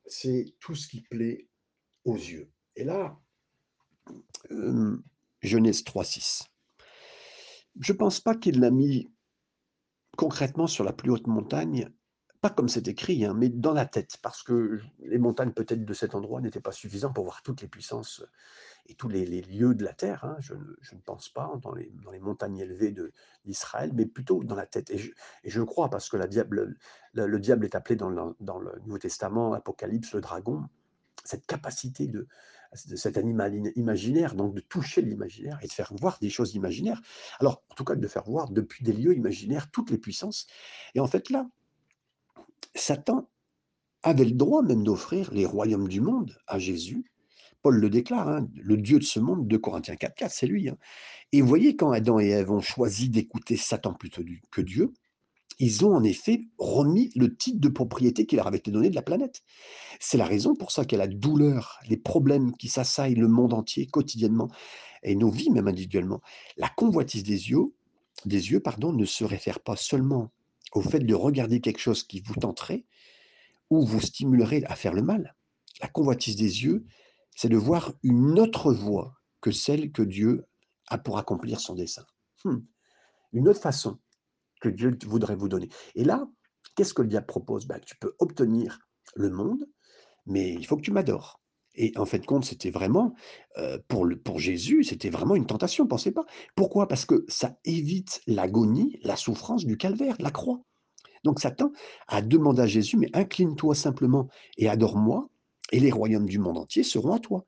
c'est 0.06 0.56
tout 0.62 0.76
ce 0.76 0.88
qui 0.88 1.02
plaît 1.02 1.50
aux 2.06 2.16
yeux. 2.16 2.50
Et 2.78 2.86
là, 2.86 3.20
euh, 4.52 4.98
Genèse 5.42 5.84
3.6. 5.84 6.48
Je 7.80 7.94
ne 7.94 7.98
pense 7.98 8.20
pas 8.20 8.36
qu'il 8.36 8.60
l'a 8.60 8.72
mis 8.72 9.12
concrètement 10.18 10.68
sur 10.68 10.84
la 10.84 10.94
plus 10.94 11.12
haute 11.12 11.28
montagne, 11.28 11.90
pas 12.42 12.50
comme 12.50 12.70
c'est 12.70 12.88
écrit, 12.88 13.26
hein, 13.26 13.34
mais 13.36 13.50
dans 13.50 13.74
la 13.74 13.86
tête, 13.86 14.18
parce 14.22 14.44
que 14.44 14.80
les 15.00 15.18
montagnes 15.18 15.52
peut-être 15.52 15.86
de 15.86 15.94
cet 15.94 16.16
endroit 16.16 16.40
n'étaient 16.40 16.62
pas 16.62 16.72
suffisantes 16.72 17.16
pour 17.16 17.24
voir 17.24 17.42
toutes 17.42 17.62
les 17.62 17.68
puissances 17.68 18.24
et 18.86 18.96
tous 18.96 19.10
les, 19.10 19.26
lieux 19.26 19.74
de 19.74 19.84
la 19.84 19.94
terre. 19.94 20.24
Hein. 20.24 20.38
Je, 20.40 20.54
ne, 20.54 21.02
pense 21.04 21.30
pas 21.30 21.52
dans 21.62 21.74
les, 21.74 21.92
montagnes 22.20 22.58
élevées 22.58 22.96
d'Israël, 23.46 23.92
mais 23.94 24.06
plutôt 24.06 24.44
dans 24.44 24.56
la 24.56 24.66
tête. 24.66 24.92
Et 24.92 25.00
je, 25.50 25.62
crois, 25.62 25.90
parce 25.90 26.10
que 26.10 26.18
le, 26.18 27.40
diable 27.40 27.66
est 27.66 27.76
appelé 27.76 27.96
dans 27.96 28.10
le, 28.10 28.36
dans 28.40 28.60
le 28.60 28.80
Nouveau 28.86 29.00
Testament, 29.00 29.54
Apocalypse, 29.54 30.14
le 30.14 30.22
dragon, 30.22 30.68
cette 31.24 31.46
capacité 31.46 32.08
de 32.08 32.28
cet 32.74 33.18
animal 33.18 33.72
imaginaire, 33.76 34.36
donc 34.36 34.54
de 34.56 34.62
toucher 34.62 35.02
l'imaginaire 35.02 35.60
et 35.62 35.68
de 35.68 35.72
faire 35.72 35.94
voir 36.00 36.18
des 36.20 36.30
choses 36.30 36.56
imaginaires. 36.56 37.02
Alors, 37.40 37.64
en 37.70 37.76
tout 37.76 37.84
cas, 37.84 37.96
de 37.96 38.08
faire 38.08 38.24
voir 38.24 38.50
depuis 38.50 38.84
des 38.84 38.94
lieux 38.94 39.16
imaginaires 39.16 39.70
toutes 39.72 39.92
les 39.92 39.98
puissances. 39.98 40.48
Et 40.96 41.00
en 41.00 41.08
fait, 41.08 41.30
là, 41.30 41.48
Satan 42.76 43.30
avait 44.04 44.26
le 44.26 44.32
droit 44.32 44.62
même 44.62 44.84
d'offrir 44.84 45.34
les 45.34 45.46
royaumes 45.46 45.88
du 45.88 46.02
monde 46.02 46.38
à 46.48 46.60
Jésus. 46.60 47.06
Paul 47.62 47.80
le 47.80 47.90
déclare, 47.90 48.28
hein, 48.30 48.48
le 48.56 48.78
Dieu 48.78 49.00
de 49.00 49.04
ce 49.04 49.20
monde, 49.20 49.48
de 49.48 49.58
Corinthiens 49.58 49.96
4.4, 49.96 50.30
c'est 50.30 50.48
lui. 50.48 50.70
Hein. 50.70 50.78
Et 51.32 51.42
vous 51.42 51.48
voyez, 51.48 51.76
quand 51.76 51.92
Adam 51.92 52.20
et 52.20 52.28
Ève 52.28 52.52
ont 52.52 52.62
choisi 52.62 53.10
d'écouter 53.10 53.58
Satan 53.58 53.94
plutôt 53.94 54.22
que 54.52 54.62
Dieu, 54.62 54.94
ils 55.60 55.86
ont 55.86 55.96
en 55.96 56.04
effet 56.04 56.42
remis 56.58 57.12
le 57.16 57.36
titre 57.36 57.60
de 57.60 57.70
propriété 57.70 58.26
qui 58.26 58.36
leur 58.36 58.48
avait 58.48 58.58
été 58.58 58.72
donné 58.72 58.90
de 58.90 58.96
la 58.96 59.02
planète. 59.02 59.44
C'est 60.00 60.18
la 60.18 60.26
raison 60.26 60.56
pour 60.56 60.72
ça 60.72 60.86
qu'il 60.86 60.98
y 60.98 61.02
a 61.02 61.06
la 61.06 61.12
douleur, 61.12 61.80
les 61.90 61.98
problèmes 61.98 62.56
qui 62.58 62.70
s'assaillent 62.70 63.16
le 63.16 63.28
monde 63.28 63.54
entier 63.54 63.88
quotidiennement 63.88 64.50
et 65.04 65.16
nos 65.16 65.32
vies 65.32 65.50
même 65.50 65.68
individuellement. 65.68 66.22
La 66.58 66.70
convoitise 66.70 67.24
des 67.24 67.50
yeux, 67.50 67.74
des 68.26 68.52
yeux 68.52 68.60
pardon, 68.60 68.94
ne 68.94 69.06
se 69.06 69.24
réfère 69.24 69.60
pas 69.60 69.76
seulement 69.76 70.32
au 70.74 70.82
fait 70.82 71.00
de 71.00 71.16
regarder 71.16 71.62
quelque 71.62 71.80
chose 71.80 72.04
qui 72.04 72.22
vous 72.22 72.36
tenterait 72.36 72.86
ou 73.70 73.86
vous 73.86 74.02
stimulerait 74.02 74.64
à 74.66 74.76
faire 74.76 74.94
le 74.94 75.02
mal. 75.02 75.36
La 75.82 75.88
convoitise 75.88 76.36
des 76.36 76.64
yeux, 76.64 76.86
c'est 77.36 77.50
de 77.50 77.58
voir 77.58 77.94
une 78.04 78.40
autre 78.40 78.74
voie 78.74 79.16
que 79.42 79.52
celle 79.52 79.92
que 79.92 80.02
Dieu 80.02 80.46
a 80.88 80.98
pour 80.98 81.18
accomplir 81.18 81.60
son 81.60 81.76
dessein. 81.76 82.06
Hmm. 82.44 82.60
Une 83.34 83.48
autre 83.50 83.62
façon 83.62 84.00
que 84.62 84.70
Dieu 84.70 84.98
voudrait 85.06 85.36
vous 85.36 85.50
donner. 85.50 85.70
Et 85.96 86.04
là, 86.04 86.28
qu'est-ce 86.76 86.94
que 86.94 87.02
le 87.02 87.08
diable 87.08 87.28
propose? 87.28 87.68
Ben, 87.68 87.80
Tu 87.86 87.96
peux 87.98 88.16
obtenir 88.20 88.80
le 89.16 89.30
monde, 89.30 89.66
mais 90.26 90.54
il 90.54 90.66
faut 90.66 90.78
que 90.78 90.82
tu 90.82 90.92
m'adores. 90.92 91.40
Et 91.76 91.94
en 91.96 92.06
fait, 92.06 92.26
compte, 92.26 92.44
c'était 92.44 92.72
vraiment, 92.72 93.14
euh, 93.58 93.78
pour, 93.88 94.06
le, 94.06 94.18
pour 94.18 94.40
Jésus, 94.40 94.84
c'était 94.84 95.12
vraiment 95.12 95.36
une 95.36 95.46
tentation, 95.46 95.86
pensez 95.86 96.12
pas. 96.12 96.26
Pourquoi? 96.56 96.88
Parce 96.88 97.06
que 97.06 97.24
ça 97.28 97.56
évite 97.66 98.22
l'agonie, 98.26 99.00
la 99.04 99.16
souffrance 99.16 99.64
du 99.64 99.78
calvaire, 99.78 100.16
la 100.20 100.32
croix. 100.32 100.60
Donc 101.24 101.40
Satan 101.40 101.72
a 102.08 102.22
demandé 102.22 102.62
à 102.64 102.68
Jésus, 102.68 102.98
mais 102.98 103.10
incline-toi 103.14 103.76
simplement 103.76 104.28
et 104.58 104.70
adore-moi, 104.70 105.30
et 105.72 105.80
les 105.80 105.92
royaumes 105.92 106.26
du 106.26 106.40
monde 106.40 106.58
entier 106.58 106.84
seront 106.84 107.14
à 107.14 107.20
toi. 107.20 107.46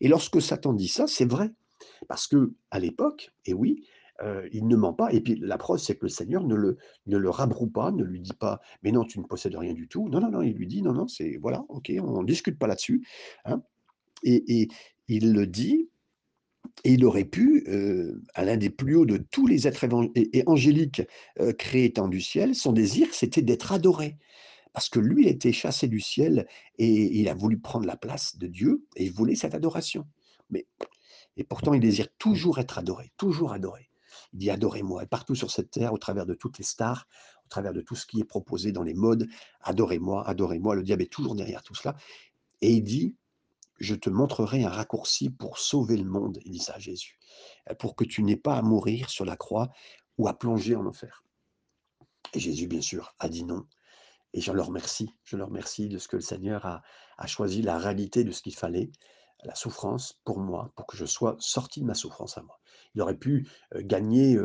Et 0.00 0.08
lorsque 0.08 0.42
Satan 0.42 0.72
dit 0.72 0.88
ça, 0.88 1.06
c'est 1.06 1.30
vrai. 1.30 1.50
Parce 2.08 2.26
que 2.26 2.52
à 2.70 2.78
l'époque, 2.78 3.30
et 3.46 3.54
oui, 3.54 3.86
il 4.52 4.66
ne 4.66 4.76
ment 4.76 4.92
pas. 4.92 5.12
Et 5.12 5.20
puis 5.20 5.36
la 5.40 5.58
preuve, 5.58 5.78
c'est 5.78 5.96
que 5.96 6.04
le 6.04 6.08
Seigneur 6.08 6.44
ne 6.44 6.54
le, 6.54 6.76
ne 7.06 7.26
rabroue 7.26 7.68
pas, 7.68 7.90
ne 7.90 8.04
lui 8.04 8.20
dit 8.20 8.32
pas, 8.32 8.60
mais 8.82 8.92
non, 8.92 9.04
tu 9.04 9.18
ne 9.18 9.24
possèdes 9.24 9.54
rien 9.56 9.72
du 9.72 9.88
tout. 9.88 10.08
Non, 10.08 10.20
non, 10.20 10.30
non, 10.30 10.42
il 10.42 10.54
lui 10.54 10.66
dit, 10.66 10.82
non, 10.82 10.92
non, 10.92 11.08
c'est 11.08 11.38
voilà, 11.40 11.64
ok, 11.68 11.92
on 12.02 12.22
ne 12.22 12.26
discute 12.26 12.58
pas 12.58 12.66
là-dessus. 12.66 13.06
Hein. 13.44 13.62
Et, 14.22 14.68
il 15.08 15.32
le 15.32 15.46
dit, 15.46 15.88
et 16.84 16.92
il 16.92 17.04
aurait 17.04 17.24
pu, 17.24 17.66
à 18.34 18.44
l'un 18.44 18.56
des 18.56 18.70
plus 18.70 18.94
hauts 18.94 19.06
de 19.06 19.16
tous 19.16 19.46
les 19.46 19.66
êtres 19.66 19.86
angéliques 20.46 21.02
créés 21.58 21.86
étant 21.86 22.08
du 22.08 22.20
ciel, 22.20 22.54
son 22.54 22.72
désir, 22.72 23.08
c'était 23.12 23.42
d'être 23.42 23.72
adoré. 23.72 24.18
Parce 24.72 24.88
que 24.88 25.00
lui, 25.00 25.24
il 25.24 25.28
était 25.28 25.52
chassé 25.52 25.88
du 25.88 26.00
ciel 26.00 26.46
et 26.78 27.18
il 27.18 27.28
a 27.28 27.34
voulu 27.34 27.58
prendre 27.58 27.86
la 27.86 27.96
place 27.96 28.38
de 28.38 28.46
Dieu 28.46 28.86
et 28.96 29.06
il 29.06 29.12
voulait 29.12 29.34
cette 29.34 29.54
adoration. 29.54 30.06
Mais, 30.48 30.66
et 31.36 31.44
pourtant, 31.44 31.74
il 31.74 31.80
désire 31.80 32.08
toujours 32.18 32.58
être 32.58 32.78
adoré, 32.78 33.10
toujours 33.16 33.52
adoré. 33.52 33.89
Il 34.32 34.38
dit 34.38 34.50
adorez-moi. 34.50 35.02
Et 35.02 35.06
partout 35.06 35.34
sur 35.34 35.50
cette 35.50 35.70
terre, 35.70 35.92
au 35.92 35.98
travers 35.98 36.26
de 36.26 36.34
toutes 36.34 36.58
les 36.58 36.64
stars, 36.64 37.06
au 37.44 37.48
travers 37.48 37.72
de 37.72 37.80
tout 37.80 37.96
ce 37.96 38.06
qui 38.06 38.20
est 38.20 38.24
proposé 38.24 38.72
dans 38.72 38.82
les 38.82 38.94
modes, 38.94 39.26
adorez-moi, 39.62 40.26
adorez-moi. 40.28 40.74
Le 40.74 40.82
diable 40.82 41.02
est 41.02 41.12
toujours 41.12 41.34
derrière 41.34 41.62
tout 41.62 41.74
cela. 41.74 41.96
Et 42.60 42.72
il 42.72 42.82
dit 42.82 43.16
je 43.80 43.94
te 43.94 44.10
montrerai 44.10 44.62
un 44.62 44.68
raccourci 44.68 45.30
pour 45.30 45.58
sauver 45.58 45.96
le 45.96 46.04
monde. 46.04 46.38
Il 46.44 46.52
dit 46.52 46.58
ça 46.58 46.74
à 46.74 46.78
Jésus. 46.78 47.18
Pour 47.78 47.96
que 47.96 48.04
tu 48.04 48.22
n'aies 48.22 48.36
pas 48.36 48.56
à 48.56 48.62
mourir 48.62 49.08
sur 49.08 49.24
la 49.24 49.36
croix 49.36 49.70
ou 50.18 50.28
à 50.28 50.38
plonger 50.38 50.76
en 50.76 50.84
enfer. 50.84 51.24
Et 52.34 52.40
Jésus, 52.40 52.68
bien 52.68 52.82
sûr, 52.82 53.14
a 53.18 53.28
dit 53.28 53.42
non. 53.42 53.66
Et 54.34 54.42
je 54.42 54.52
le 54.52 54.60
remercie. 54.60 55.14
Je 55.24 55.36
le 55.36 55.44
remercie 55.44 55.88
de 55.88 55.98
ce 55.98 56.08
que 56.08 56.16
le 56.16 56.22
Seigneur 56.22 56.66
a 56.66 57.26
choisi 57.26 57.62
la 57.62 57.78
réalité 57.78 58.22
de 58.22 58.32
ce 58.32 58.42
qu'il 58.42 58.54
fallait, 58.54 58.90
la 59.44 59.54
souffrance 59.54 60.20
pour 60.24 60.38
moi, 60.38 60.72
pour 60.76 60.86
que 60.86 60.96
je 60.96 61.06
sois 61.06 61.36
sorti 61.38 61.80
de 61.80 61.86
ma 61.86 61.94
souffrance 61.94 62.36
à 62.38 62.42
moi. 62.42 62.60
Il 62.94 63.02
aurait 63.02 63.16
pu 63.16 63.48
gagner, 63.74 64.38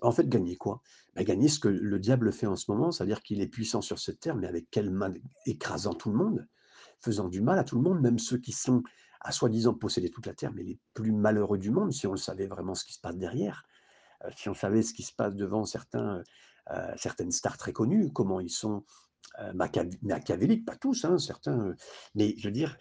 en 0.00 0.12
fait, 0.12 0.28
gagner 0.28 0.56
quoi? 0.56 0.82
Bah, 1.14 1.24
Gagner 1.24 1.48
ce 1.48 1.58
que 1.58 1.68
le 1.68 1.98
diable 1.98 2.32
fait 2.32 2.46
en 2.46 2.56
ce 2.56 2.70
moment, 2.70 2.90
c'est-à-dire 2.90 3.22
qu'il 3.22 3.40
est 3.40 3.48
puissant 3.48 3.80
sur 3.80 3.98
cette 3.98 4.20
terre, 4.20 4.36
mais 4.36 4.46
avec 4.46 4.68
quelle 4.70 4.90
main 4.90 5.12
écrasant 5.46 5.94
tout 5.94 6.10
le 6.10 6.16
monde, 6.16 6.46
faisant 7.00 7.28
du 7.28 7.40
mal 7.40 7.58
à 7.58 7.64
tout 7.64 7.76
le 7.76 7.82
monde, 7.82 8.00
même 8.00 8.18
ceux 8.18 8.38
qui 8.38 8.52
sont 8.52 8.82
à 9.20 9.32
soi-disant 9.32 9.74
posséder 9.74 10.10
toute 10.10 10.26
la 10.26 10.34
terre, 10.34 10.52
mais 10.52 10.62
les 10.62 10.78
plus 10.94 11.12
malheureux 11.12 11.58
du 11.58 11.70
monde, 11.70 11.92
si 11.92 12.06
on 12.06 12.16
savait 12.16 12.46
vraiment 12.46 12.74
ce 12.74 12.84
qui 12.84 12.92
se 12.92 13.00
passe 13.00 13.16
derrière, 13.16 13.64
si 14.36 14.48
on 14.48 14.54
savait 14.54 14.82
ce 14.82 14.92
qui 14.92 15.02
se 15.02 15.12
passe 15.12 15.34
devant 15.34 15.64
certains, 15.64 16.22
certaines 16.96 17.32
stars 17.32 17.56
très 17.56 17.72
connues, 17.72 18.12
comment 18.12 18.40
ils 18.40 18.50
sont 18.50 18.84
machiavéliques, 19.54 20.64
pas 20.64 20.76
tous, 20.76 21.04
hein, 21.04 21.18
certains, 21.18 21.74
mais 22.14 22.34
je 22.38 22.48
veux 22.48 22.52
dire, 22.52 22.76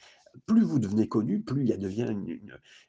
plus 0.45 0.63
vous 0.63 0.79
devenez 0.79 1.07
connu, 1.07 1.41
plus 1.41 1.61
il 1.63 1.69
y 1.69 1.73
a 1.73 1.77
devient 1.77 2.15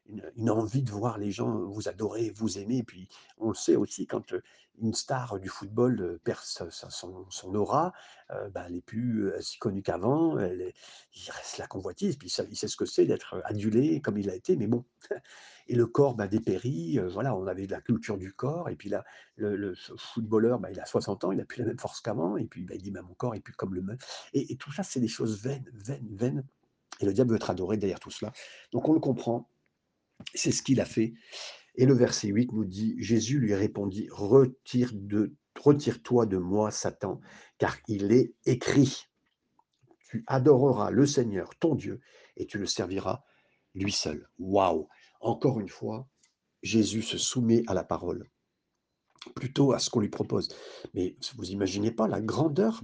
une, 0.09 0.51
envie 0.51 0.83
de 0.83 0.91
voir 0.91 1.19
les 1.19 1.31
gens 1.31 1.59
vous 1.65 1.89
adorer, 1.89 2.31
vous 2.31 2.59
aimer. 2.59 2.83
Puis, 2.83 3.09
on 3.39 3.49
le 3.49 3.55
sait 3.55 3.77
aussi, 3.77 4.07
quand 4.07 4.35
une 4.79 4.95
star 4.95 5.41
du 5.41 5.49
football 5.49 6.19
perd 6.25 6.41
son, 6.43 7.55
aura, 7.55 7.93
bah, 8.29 8.65
elle 8.67 8.75
n'est 8.75 8.81
plus 8.81 9.33
si 9.41 9.59
connue 9.59 9.83
qu'avant, 9.83 10.39
il 10.39 11.31
reste 11.31 11.59
la 11.59 11.67
convoitise, 11.67 12.17
puis 12.17 12.29
il 12.29 12.57
sait 12.57 12.69
ce 12.69 12.77
que 12.77 12.85
c'est 12.85 13.07
d'être 13.07 13.41
adulé 13.45 14.01
comme 14.01 14.19
il 14.19 14.31
a 14.31 14.35
été, 14.35 14.57
mais 14.57 14.67
bon. 14.67 14.85
Et 15.69 15.75
le 15.75 15.87
corps 15.87 16.15
bah, 16.15 16.29
dépérit, 16.29 16.99
voilà, 17.11 17.35
on 17.35 17.47
avait 17.49 17.67
de 17.67 17.73
la 17.73 17.81
culture 17.81 18.19
du 18.19 18.33
corps, 18.33 18.69
et 18.69 18.77
puis 18.77 18.89
là, 18.89 19.05
le, 19.37 19.75
footballeur, 19.97 20.61
bah, 20.61 20.71
il 20.71 20.79
a 20.79 20.87
60 20.87 21.25
ans, 21.25 21.33
il 21.33 21.39
n'a 21.39 21.45
plus 21.45 21.61
la 21.61 21.67
même 21.67 21.79
force 21.79 22.01
qu'avant, 22.01 22.37
et 22.37 22.47
puis 22.47 22.65
il 22.71 22.83
dit, 22.83 22.93
bah, 22.93 23.03
mon 23.03 23.15
corps 23.15 23.35
est 23.35 23.41
plus 23.41 23.55
comme 23.55 23.75
le 23.75 23.83
même. 23.83 23.99
Et 24.33 24.57
tout 24.57 24.73
ça, 24.73 24.85
c'est 24.85 25.01
des 25.01 25.09
choses 25.09 25.43
vaines, 25.43 25.69
vaines, 25.73 26.07
vaines, 26.13 26.45
et 27.01 27.07
le 27.07 27.13
diable 27.13 27.31
veut 27.31 27.37
être 27.37 27.51
adoré 27.51 27.77
derrière 27.77 28.01
tout 28.01 28.11
cela. 28.11 28.33
Donc 28.73 28.89
on 28.89 28.93
le 28.93 29.01
comprend. 29.01 29.49
C'est 30.35 30.53
ce 30.53 30.63
qu'il 30.63 30.81
a 30.81 30.85
fait. 30.85 31.15
Et 31.75 31.85
le 31.85 31.95
verset 31.95 32.29
8 32.29 32.53
nous 32.53 32.65
dit, 32.65 32.95
Jésus 32.99 33.39
lui 33.39 33.55
répondit, 33.55 34.09
retire-toi 34.11 36.27
de 36.27 36.39
moi, 36.39 36.71
Satan, 36.71 37.21
car 37.59 37.77
il 37.87 38.13
est 38.13 38.35
écrit, 38.47 39.05
tu 40.09 40.25
adoreras 40.27 40.91
le 40.91 41.07
Seigneur, 41.07 41.55
ton 41.57 41.75
Dieu, 41.75 42.01
et 42.37 42.47
tu 42.47 42.59
le 42.59 42.67
serviras 42.67 43.25
lui 43.75 43.93
seul. 43.93 44.29
Waouh 44.39 44.89
Encore 45.21 45.61
une 45.61 45.69
fois, 45.69 46.09
Jésus 46.63 47.03
se 47.03 47.19
soumet 47.19 47.63
à 47.67 47.75
la 47.75 47.85
parole, 47.85 48.31
plutôt 49.35 49.73
à 49.73 49.79
ce 49.79 49.91
qu'on 49.91 50.01
lui 50.01 50.09
propose. 50.09 50.49
Mais 50.95 51.17
vous 51.37 51.51
imaginez 51.51 51.91
pas 51.91 52.09
la 52.09 52.23
grandeur, 52.23 52.83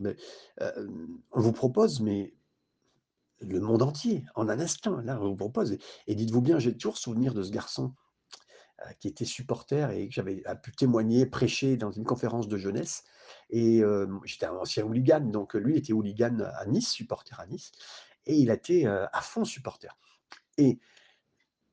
euh, 0.61 0.89
on 1.31 1.41
vous 1.41 1.53
propose, 1.53 2.01
mais 2.01 2.35
le 3.49 3.61
monde 3.61 3.83
entier 3.83 4.25
en 4.35 4.49
un 4.49 4.61
instant. 4.61 4.99
Là, 4.99 5.19
on 5.21 5.29
vous 5.29 5.37
propose 5.37 5.79
et 6.07 6.15
dites-vous 6.15 6.43
bien, 6.43 6.59
j'ai 6.59 6.77
toujours 6.77 6.99
souvenir 6.99 7.35
de 7.35 7.43
ce 7.43 7.51
garçon, 7.51 7.95
heu, 8.81 8.91
qui 9.01 9.09
était 9.09 9.25
supporter 9.25 9.91
et 9.93 10.09
que 10.09 10.15
j'avais 10.15 10.43
pu 10.63 10.73
témoigner, 10.73 11.27
prêcher 11.27 11.77
dans 11.77 11.91
une 11.91 12.05
conférence 12.05 12.49
de 12.49 12.57
jeunesse 12.57 13.05
et 13.51 13.83
j'étais 14.25 14.47
un 14.47 14.57
ancien 14.57 14.85
hooligan, 14.85 15.21
donc 15.21 15.55
lui 15.55 15.77
était 15.77 15.93
hooligan 15.93 16.39
à 16.57 16.67
Nice, 16.67 16.91
supporter 16.91 17.39
à 17.41 17.47
Nice 17.47 17.73
et 18.27 18.37
il 18.37 18.51
été, 18.51 18.87
heu, 18.87 19.07
à 19.13 19.21
fond 19.21 19.45
supporter 19.45 19.97
et 20.59 20.79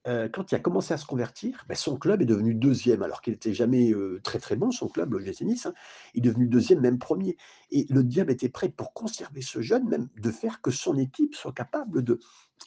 Heu, 0.08 0.30
quand 0.34 0.52
il 0.52 0.56
a 0.56 0.60
commencé 0.60 0.94
à 0.94 0.98
se 0.98 1.06
convertir, 1.06 1.66
bah, 1.68 1.76
son 1.76 1.98
club 1.98 2.22
est 2.22 2.26
devenu 2.26 2.56
deuxième 2.56 3.04
alors 3.04 3.22
qu'il 3.22 3.34
était 3.34 3.54
jamais, 3.54 3.92
heu, 3.92 4.22
très, 4.24 4.40
très 4.40 4.56
bon 4.56 4.72
son 4.72 4.88
club, 4.88 5.14
le 5.14 5.20
Nice, 5.42 5.66
hein. 5.66 5.74
Il 6.14 6.26
est 6.26 6.30
devenu 6.30 6.48
deuxième, 6.48 6.80
même 6.82 7.00
premier. 7.00 7.38
et 7.72 7.86
le 7.90 8.04
diable 8.04 8.32
était 8.32 8.50
prêt 8.50 8.70
pour 8.70 8.94
conserver 8.94 9.42
ce 9.42 9.62
jeune, 9.62 9.88
même 9.90 10.08
de 10.18 10.32
faire 10.32 10.62
que 10.62 10.72
son 10.72 10.98
équipe 10.98 11.36
soit 11.36 11.54
capable 11.54 12.04
de 12.04 12.20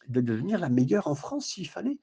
de 0.08 0.20
devenir 0.22 0.58
la 0.58 0.70
meilleure 0.70 1.06
en 1.06 1.14
France 1.14 1.46
s'il 1.46 1.68
fallait. 1.68 1.98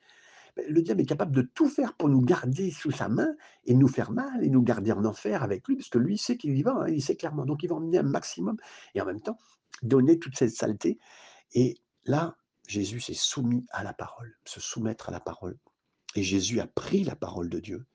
Beh, 0.57 0.65
le 0.69 0.81
diable 0.81 1.01
est 1.01 1.05
capable 1.05 1.35
de 1.35 1.41
tout 1.41 1.67
faire 1.69 1.95
pour 1.95 2.09
nous 2.09 2.21
garder 2.21 2.71
sous 2.71 2.91
sa 2.91 3.09
main 3.09 3.35
et 3.65 3.75
nous 3.75 3.87
faire 3.87 4.11
mal 4.11 4.43
et 4.43 4.49
nous 4.49 4.63
garder 4.63 4.91
en 4.91 5.05
enfer 5.05 5.43
avec 5.43 5.67
lui, 5.67 5.75
parce 5.75 5.89
que 5.89 5.97
lui, 5.99 6.17
sait 6.17 6.37
qu'il 6.37 6.57
y 6.57 6.63
va, 6.63 6.73
hein, 6.73 6.87
il 6.89 7.01
sait 7.03 7.15
clairement. 7.15 7.45
Donc 7.45 7.63
il 7.63 7.67
va 7.69 7.75
emmener 7.75 7.99
un 7.99 8.03
maximum 8.03 8.57
et 8.95 9.01
en 9.01 9.05
même 9.05 9.21
temps, 9.21 9.37
donner 9.83 10.19
toute 10.19 10.37
cette 10.37 10.51
saleté 10.51 10.99
et 11.53 11.77
là, 12.05 12.37
Jésus 12.69 13.01
s'est 13.01 13.15
soumis 13.15 13.65
à 13.71 13.83
la 13.83 13.93
parole, 13.93 14.37
se 14.45 14.59
soumettre 14.59 15.09
à 15.09 15.11
la 15.11 15.19
parole. 15.19 15.57
Et 16.15 16.21
Jésus 16.21 16.59
a 16.59 16.67
pris 16.67 17.03
la 17.03 17.15
parole 17.15 17.49
de 17.49 17.59
Dieu. 17.59 17.87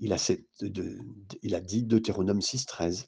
Il 0.00 0.12
a, 0.12 1.60
dit 1.60 1.84
Deutéronome 1.84 2.40
6.13. 2.40 3.06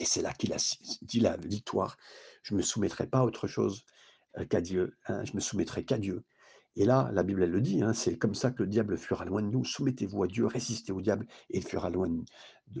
Et 0.00 0.04
c'est 0.04 0.22
là 0.22 0.32
qu'il 0.32 0.52
a 0.52 0.56
dit 1.02 1.20
la 1.20 1.36
victoire. 1.36 1.96
Je 2.42 2.54
ne 2.54 2.58
me 2.58 2.62
soumettrai 2.62 3.06
pas 3.06 3.20
à 3.20 3.24
autre 3.24 3.46
chose 3.46 3.84
euh, 4.38 4.44
qu'à 4.44 4.60
Dieu. 4.60 4.96
hein, 5.06 5.24
je 5.24 5.34
me 5.34 5.40
soumettrai 5.40 5.84
qu'à 5.84 5.98
Dieu. 5.98 6.24
Et 6.74 6.84
là, 6.84 7.08
la 7.12 7.22
Bible, 7.22 7.44
le 7.44 7.60
dit, 7.60 7.80
hein, 7.82 7.92
c'est 7.92 8.18
comme 8.18 8.34
ça 8.34 8.50
que 8.50 8.64
le 8.64 8.68
diable 8.68 8.98
fuira 8.98 9.24
loin 9.24 9.42
de 9.42 9.48
nous. 9.48 9.64
Soumettez-vous 9.64 10.24
à 10.24 10.26
Dieu, 10.26 10.46
résistez 10.46 10.90
au 10.90 11.00
diable 11.00 11.28
et 11.50 11.58
il 11.58 11.64
fuira 11.64 11.90
loin 11.90 12.08
de- 12.08 12.24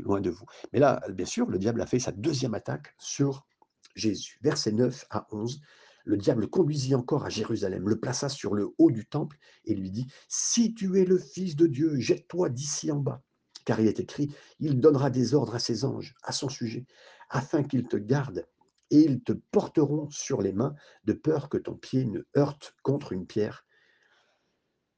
loin 0.00 0.20
de 0.20 0.30
vous. 0.30 0.46
Mais 0.72 0.80
là, 0.80 1.00
bien 1.10 1.26
sûr, 1.26 1.46
le 1.46 1.58
diable 1.58 1.80
a 1.82 1.86
fait 1.86 2.00
sa 2.00 2.10
deuxième 2.10 2.54
attaque 2.54 2.96
sur 2.98 3.46
Jésus. 3.94 4.38
Versets 4.40 4.72
9 4.72 5.04
à 5.10 5.28
11. 5.30 5.60
Le 6.04 6.16
diable 6.16 6.48
conduisit 6.48 6.94
encore 6.94 7.24
à 7.24 7.28
Jérusalem, 7.28 7.88
le 7.88 7.98
plaça 7.98 8.28
sur 8.28 8.54
le 8.54 8.70
haut 8.78 8.90
du 8.90 9.06
temple 9.06 9.38
et 9.64 9.74
lui 9.74 9.90
dit 9.90 10.06
Si 10.28 10.74
tu 10.74 11.00
es 11.00 11.04
le 11.04 11.18
Fils 11.18 11.56
de 11.56 11.66
Dieu, 11.66 11.98
jette-toi 11.98 12.48
d'ici 12.48 12.90
en 12.90 12.98
bas. 12.98 13.22
Car 13.64 13.80
il 13.80 13.86
est 13.86 14.00
écrit 14.00 14.34
Il 14.58 14.80
donnera 14.80 15.10
des 15.10 15.34
ordres 15.34 15.54
à 15.54 15.58
ses 15.58 15.84
anges 15.84 16.14
à 16.22 16.32
son 16.32 16.48
sujet, 16.48 16.86
afin 17.30 17.62
qu'ils 17.62 17.86
te 17.86 17.96
gardent 17.96 18.46
et 18.90 19.00
ils 19.00 19.22
te 19.22 19.32
porteront 19.32 20.10
sur 20.10 20.42
les 20.42 20.52
mains, 20.52 20.74
de 21.04 21.14
peur 21.14 21.48
que 21.48 21.56
ton 21.56 21.74
pied 21.74 22.04
ne 22.04 22.20
heurte 22.36 22.74
contre 22.82 23.12
une 23.12 23.26
pierre. 23.26 23.66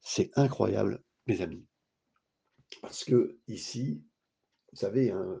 C'est 0.01 0.31
incroyable, 0.35 1.01
mes 1.27 1.41
amis. 1.41 1.65
Parce 2.81 3.05
que 3.05 3.37
ici, 3.47 4.03
vous 4.71 4.79
savez, 4.79 5.11
hein, 5.11 5.39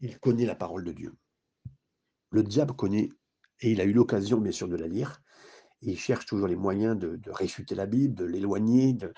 il 0.00 0.18
connaît 0.20 0.46
la 0.46 0.54
parole 0.54 0.84
de 0.84 0.92
Dieu. 0.92 1.16
Le 2.30 2.42
diable 2.42 2.74
connaît, 2.74 3.10
et 3.60 3.72
il 3.72 3.80
a 3.80 3.84
eu 3.84 3.92
l'occasion, 3.92 4.38
bien 4.38 4.52
sûr, 4.52 4.68
de 4.68 4.76
la 4.76 4.86
lire. 4.86 5.22
Il 5.82 5.98
cherche 5.98 6.26
toujours 6.26 6.48
les 6.48 6.56
moyens 6.56 6.98
de, 6.98 7.20
réfuter 7.30 7.74
la 7.74 7.86
Bible, 7.86 8.14
de 8.14 8.24
l'éloigner, 8.24 8.92
de, 8.92 9.12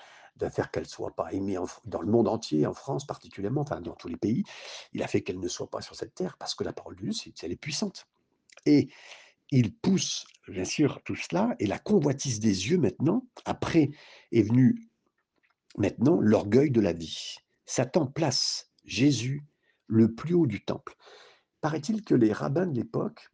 faire 0.49 0.71
qu'elle 0.71 0.83
ne 0.83 0.87
soit 0.87 1.15
pas 1.15 1.31
aimée 1.33 1.57
dans 1.85 2.01
le 2.01 2.09
monde 2.09 2.27
entier, 2.27 2.65
en 2.65 2.73
France 2.73 3.05
particulièrement, 3.05 3.61
enfin 3.61 3.81
dans 3.81 3.95
tous 3.95 4.07
les 4.07 4.17
pays. 4.17 4.43
Il 4.93 5.03
a 5.03 5.07
fait 5.07 5.21
qu'elle 5.21 5.39
ne 5.39 5.47
soit 5.47 5.69
pas 5.69 5.81
sur 5.81 5.95
cette 5.95 6.15
terre 6.15 6.37
parce 6.37 6.55
que 6.55 6.63
la 6.63 6.73
parole 6.73 6.95
de 6.95 7.01
Dieu, 7.01 7.11
c'est, 7.11 7.33
elle 7.43 7.51
est 7.51 7.57
puissante. 7.57 8.07
Et 8.65 8.89
il 9.51 9.73
pousse, 9.73 10.25
bien 10.47 10.63
sûr, 10.63 11.01
tout 11.03 11.15
cela. 11.15 11.55
Et 11.59 11.67
la 11.67 11.79
convoitise 11.79 12.39
des 12.39 12.69
yeux, 12.69 12.77
maintenant, 12.77 13.25
après, 13.45 13.89
est 14.31 14.43
venue 14.43 14.89
Maintenant, 15.77 16.19
l'orgueil 16.19 16.71
de 16.71 16.81
la 16.81 16.93
vie. 16.93 17.37
Satan 17.65 18.07
place 18.07 18.69
Jésus 18.83 19.43
le 19.87 20.13
plus 20.13 20.33
haut 20.33 20.47
du 20.47 20.63
temple. 20.63 20.95
Paraît-il 21.61 22.03
que 22.03 22.15
les 22.15 22.33
rabbins 22.33 22.67
de 22.67 22.75
l'époque 22.75 23.29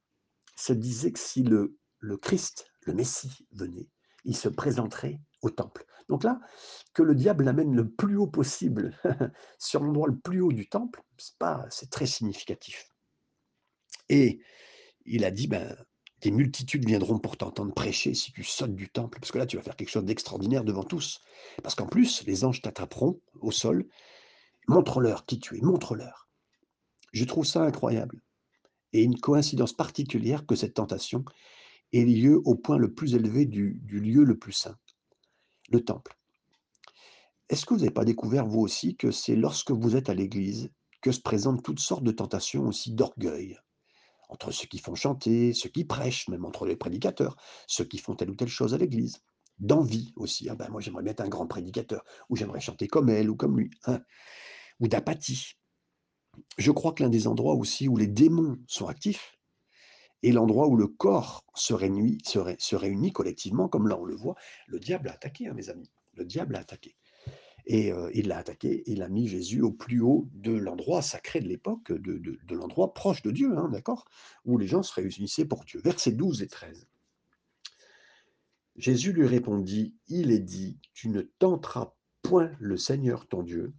se 0.55 0.74
disaient 0.74 1.12
que 1.12 1.19
si 1.19 1.43
le, 1.43 1.77
Christ, 2.21 2.71
le 2.83 2.93
Messie, 2.93 3.45
venait, 3.51 3.89
il 4.24 4.35
se 4.35 4.50
présenterait 4.50 5.19
au 5.41 5.50
temple. 5.50 5.85
Donc 6.07 6.24
là, 6.24 6.39
que 6.94 7.03
le 7.03 7.15
diable 7.15 7.46
l'amène 7.46 7.75
le 7.75 7.89
plus 7.89 8.15
haut 8.15 8.27
possible 8.27 8.98
sur 9.59 9.83
l'endroit 9.83 10.07
le 10.07 10.18
plus 10.18 10.41
haut 10.41 10.51
du 10.51 10.68
temple, 10.68 11.01
c'est 11.70 11.89
très 11.89 12.05
significatif. 12.05 12.89
Et 14.09 14.39
il 15.05 15.25
a 15.25 15.31
dit, 15.31 15.48
ben, 15.48 15.75
des 16.22 16.31
multitudes 16.31 16.85
viendront 16.85 17.20
pour 17.20 17.37
t'entendre 17.37 17.74
prêcher 17.74 18.13
si 18.13 18.31
tu 18.31 18.44
sautes 18.44 18.75
du 18.75 18.89
temple, 18.89 19.20
parce 19.20 19.31
que 19.31 19.37
là, 19.37 19.46
tu 19.46 19.57
vas 19.57 19.63
faire 19.63 19.75
quelque 19.75 19.89
chose 19.89 20.05
d'extraordinaire 20.05 20.63
devant 20.63 20.83
tous. 20.83 21.22
Parce 21.63 21.75
qu'en 21.75 21.87
plus, 21.87 22.24
les 22.25 22.44
anges 22.44 22.61
t'attraperont 22.61 23.20
au 23.41 23.51
sol. 23.51 23.87
Montre-leur 24.68 25.25
qui 25.25 25.39
tu 25.39 25.57
es, 25.57 25.61
montre-leur. 25.61 26.29
Je 27.13 27.25
trouve 27.25 27.46
ça 27.46 27.63
incroyable. 27.63 28.22
Et 28.96 29.03
une 29.03 29.20
coïncidence 29.20 29.74
particulière 29.74 30.46
que 30.46 30.55
cette 30.55 30.75
tentation 30.75 31.25
ait 31.92 32.05
lieu 32.05 32.42
au 32.46 32.55
point 32.55 32.77
le 32.77 32.94
plus 32.94 33.14
élevé 33.14 33.46
du, 33.46 33.81
lieu 33.90 34.24
le 34.24 34.40
plus 34.40 34.53
saint, 34.53 34.77
le 35.70 35.84
temple. 35.84 36.18
Est-ce 37.50 37.66
que 37.66 37.74
vous 37.74 37.81
n'avez 37.81 37.92
pas 37.92 38.05
découvert, 38.05 38.46
vous 38.46 38.62
aussi, 38.62 38.96
que 38.96 39.12
c'est 39.12 39.36
lorsque 39.36 39.72
vous 39.72 39.98
êtes 39.98 40.10
à 40.10 40.14
l'église 40.14 40.72
que 41.01 41.12
se 41.12 41.20
présentent 41.20 41.62
toutes 41.62 41.81
sortes 41.81 42.05
de 42.05 42.14
tentations 42.14 42.68
aussi 42.68 42.94
d'orgueil, 42.94 43.60
entre 44.29 44.51
ceux 44.51 44.68
qui 44.68 44.77
font 44.77 44.96
chanter, 44.96 45.51
ceux 45.51 45.68
qui 45.68 45.84
prêchent, 45.84 46.29
même 46.29 46.46
entre 46.46 46.66
les 46.66 46.77
prédicateurs, 46.77 47.36
ceux 47.68 47.84
qui 47.84 47.98
font 47.98 48.16
telle 48.16 48.29
ou 48.29 48.36
telle 48.36 48.48
chose 48.48 48.74
à 48.74 48.77
l'église? 48.77 49.20
D'envie 49.60 50.14
aussi. 50.16 50.48
Ah 50.48 50.55
ben 50.55 50.70
moi, 50.70 50.79
j'aimerais 50.79 51.03
bien 51.03 51.12
être 51.12 51.20
un 51.20 51.27
grand 51.27 51.48
prédicateur, 51.48 52.05
ou 52.29 52.38
j'aimerais 52.38 52.62
chanter 52.62 52.88
comme 52.88 53.10
elle 53.10 53.29
ou 53.29 53.36
comme 53.36 53.60
lui. 53.60 53.72
hein. 53.88 54.00
Ou 54.79 54.88
d'apathie. 54.88 55.58
Je 56.57 56.71
crois 56.71 56.93
que 56.93 57.03
l'un 57.03 57.09
des 57.09 57.27
endroits 57.27 57.55
aussi 57.55 57.87
où 57.87 57.98
les 57.98 58.07
démons 58.07 58.57
sont 58.67 58.87
actifs 58.87 59.37
est 60.24 60.31
l'endroit 60.31 60.67
où 60.67 60.75
le 60.75 60.87
corps 60.87 61.45
se 61.53 61.74
réunit, 61.74 63.11
collectivement, 63.11 63.67
comme 63.67 63.87
là 63.87 63.98
on 64.00 64.05
le 64.05 64.15
voit. 64.15 64.35
Le 64.67 64.79
diable 64.79 65.09
a 65.09 65.13
attaqué, 65.13 65.48
hein, 65.48 65.53
mes 65.53 65.69
amis. 65.69 65.91
Le 66.13 66.25
diable 66.25 66.55
a 66.55 66.59
attaqué. 66.59 66.95
Et 67.67 67.91
euh, 67.91 68.11
il 68.13 68.27
l'a 68.27 68.37
attaqué, 68.37 68.83
il 68.85 69.01
a 69.01 69.09
mis 69.09 69.27
Jésus 69.27 69.61
au 69.61 69.71
plus 69.71 70.00
haut 70.00 70.29
de 70.33 70.51
l'endroit 70.51 71.01
sacré 71.01 71.41
de 71.41 71.48
l'époque, 71.48 71.91
de 71.91 72.55
l'endroit 72.55 72.93
proche 72.93 73.24
de 73.24 73.31
Dieu, 73.31 73.57
hein, 73.57 73.69
d'accord? 73.71 74.05
Où 74.45 74.57
les 74.57 74.67
gens 74.67 74.83
se 74.83 74.93
réunissaient 74.93 75.45
pour 75.45 75.65
Dieu. 75.65 75.81
Versets 75.83 76.11
12 76.11 76.43
et 76.43 76.48
13. 76.48 76.87
Jésus 78.75 79.13
lui 79.13 79.25
répondit, 79.25 79.95
Il 80.07 80.31
est 80.31 80.39
dit, 80.39 80.79
tu 80.93 81.09
ne 81.09 81.21
tenteras 81.21 81.93
point 82.21 82.51
le 82.59 82.77
Seigneur 82.77 83.27
ton 83.27 83.41
Dieu. 83.41 83.74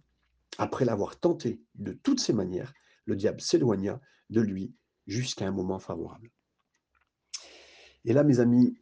Après 0.57 0.85
l'avoir 0.85 1.19
tenté 1.19 1.61
de 1.75 1.93
toutes 1.93 2.19
ses 2.19 2.33
manières, 2.33 2.73
le 3.05 3.15
diable 3.15 3.41
s'éloigna 3.41 4.01
de 4.29 4.41
lui 4.41 4.75
jusqu'à 5.05 5.45
un 5.45 5.51
moment 5.51 5.79
favorable. 5.79 6.31
Et 8.05 8.13
là, 8.13 8.23
mes 8.23 8.39
amis, 8.39 8.77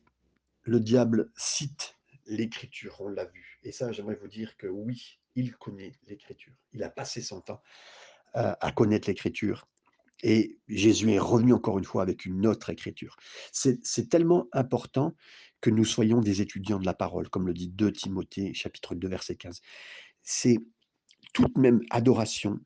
le 0.63 0.79
diable 0.79 1.31
cite 1.35 1.97
l'écriture, 2.27 2.97
on 2.99 3.09
l'a 3.09 3.25
vu. 3.25 3.59
Et 3.63 3.71
ça, 3.71 3.91
j'aimerais 3.91 4.15
vous 4.15 4.27
dire 4.27 4.57
que 4.57 4.67
oui, 4.67 5.19
il 5.35 5.55
connaît 5.55 5.93
l'écriture. 6.07 6.53
Il 6.73 6.83
a 6.83 6.89
passé 6.89 7.21
son 7.21 7.41
temps 7.41 7.61
à, 8.33 8.65
à 8.65 8.71
connaître 8.71 9.07
l'écriture. 9.07 9.67
Et 10.23 10.57
Jésus 10.67 11.11
est 11.11 11.19
revenu 11.19 11.53
encore 11.53 11.77
une 11.77 11.83
fois 11.83 12.01
avec 12.01 12.25
une 12.25 12.47
autre 12.47 12.69
écriture. 12.69 13.15
C'est 13.51 14.09
tellement 14.09 14.47
important 14.53 15.15
que 15.61 15.69
nous 15.69 15.85
soyons 15.85 16.21
des 16.21 16.41
étudiants 16.41 16.79
de 16.79 16.85
la 16.85 16.93
parole, 16.93 17.29
comme 17.29 17.47
le 17.47 17.53
dit 17.53 17.67
2 17.67 17.91
Timothée 17.91 18.53
chapitre 18.53 18.95
2 18.95 19.07
verset 19.07 19.35
15. 19.35 19.61
C'est 20.23 20.57
toute 21.35 21.57
même 21.57 21.81
adoration, 21.89 22.61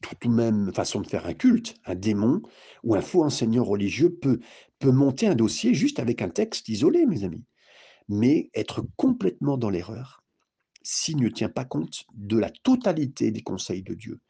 toute 0.00 0.24
même 0.24 0.72
façon 0.72 1.02
de 1.02 1.06
faire 1.06 1.26
un 1.26 1.34
culte, 1.34 1.74
un 1.84 1.94
démon 1.94 2.40
ou 2.82 2.94
un 2.94 3.02
faux 3.02 3.22
enseignant 3.22 3.64
religieux 3.64 4.18
peut, 4.18 4.40
monter 4.82 5.26
un 5.26 5.34
dossier 5.34 5.74
juste 5.74 5.98
avec 5.98 6.22
un 6.22 6.30
texte 6.30 6.70
isolé, 6.70 7.04
mes 7.04 7.24
amis, 7.24 7.44
mais 8.08 8.50
être 8.54 8.82
complètement 8.96 9.58
dans 9.58 9.68
l'erreur 9.68 10.24
s'il 10.82 11.18
ne 11.18 11.28
tient 11.28 11.50
pas 11.50 11.66
compte 11.66 12.06
de 12.14 12.38
la 12.38 12.48
totalité 12.48 13.30
des 13.30 13.42
conseils 13.42 13.82
de 13.82 13.92
Dieu, 13.92 14.20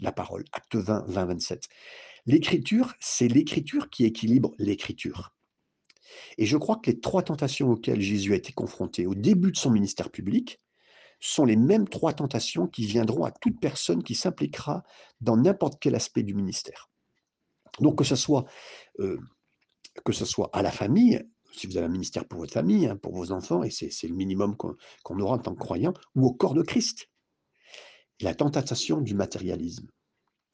de 0.00 0.04
la 0.04 0.12
parole. 0.12 0.44
Acte 0.50 0.74
20, 0.74 1.04
20, 1.06 1.26
27. 1.26 1.68
L'écriture, 2.26 2.94
c'est 2.98 3.28
l'écriture 3.28 3.88
qui 3.88 4.04
équilibre 4.04 4.52
l'écriture. 4.58 5.32
Et 6.38 6.46
je 6.46 6.56
crois 6.56 6.76
que 6.76 6.90
les 6.90 6.98
trois 6.98 7.22
tentations 7.22 7.70
auxquelles 7.70 8.00
Jésus 8.00 8.32
a 8.32 8.36
été 8.36 8.52
confronté 8.52 9.06
au 9.06 9.14
début 9.14 9.52
de 9.52 9.56
son 9.56 9.70
ministère 9.70 10.10
public 10.10 10.60
sont 11.20 11.44
les 11.44 11.56
mêmes 11.56 11.88
trois 11.88 12.12
tentations 12.12 12.66
qui 12.66 12.86
viendront 12.86 13.24
à 13.24 13.30
toute 13.30 13.58
personne 13.60 14.02
qui 14.02 14.14
s'impliquera 14.14 14.84
dans 15.20 15.36
n'importe 15.36 15.78
quel 15.80 15.94
aspect 15.94 16.22
du 16.22 16.34
ministère. 16.34 16.90
Donc 17.80 17.98
que 17.98 18.04
ce 18.04 18.16
soit, 18.16 18.44
euh, 19.00 19.18
que 20.04 20.12
ce 20.12 20.24
soit 20.24 20.50
à 20.52 20.62
la 20.62 20.70
famille, 20.70 21.24
si 21.52 21.66
vous 21.66 21.76
avez 21.76 21.86
un 21.86 21.90
ministère 21.90 22.26
pour 22.26 22.40
votre 22.40 22.52
famille, 22.52 22.86
hein, 22.86 22.96
pour 22.96 23.14
vos 23.14 23.32
enfants, 23.32 23.62
et 23.62 23.70
c'est 23.70 24.08
le 24.08 24.14
minimum 24.14 24.56
qu'on 24.56 25.20
aura 25.20 25.36
en 25.36 25.38
tant 25.38 25.54
que 25.54 25.60
croyant, 25.60 25.94
ou 26.14 26.26
au 26.26 26.32
corps 26.32 26.54
de 26.54 26.62
Christ. 26.62 27.08
La 28.20 28.34
tentation 28.34 29.00
du 29.00 29.14
matérialisme. 29.14 29.88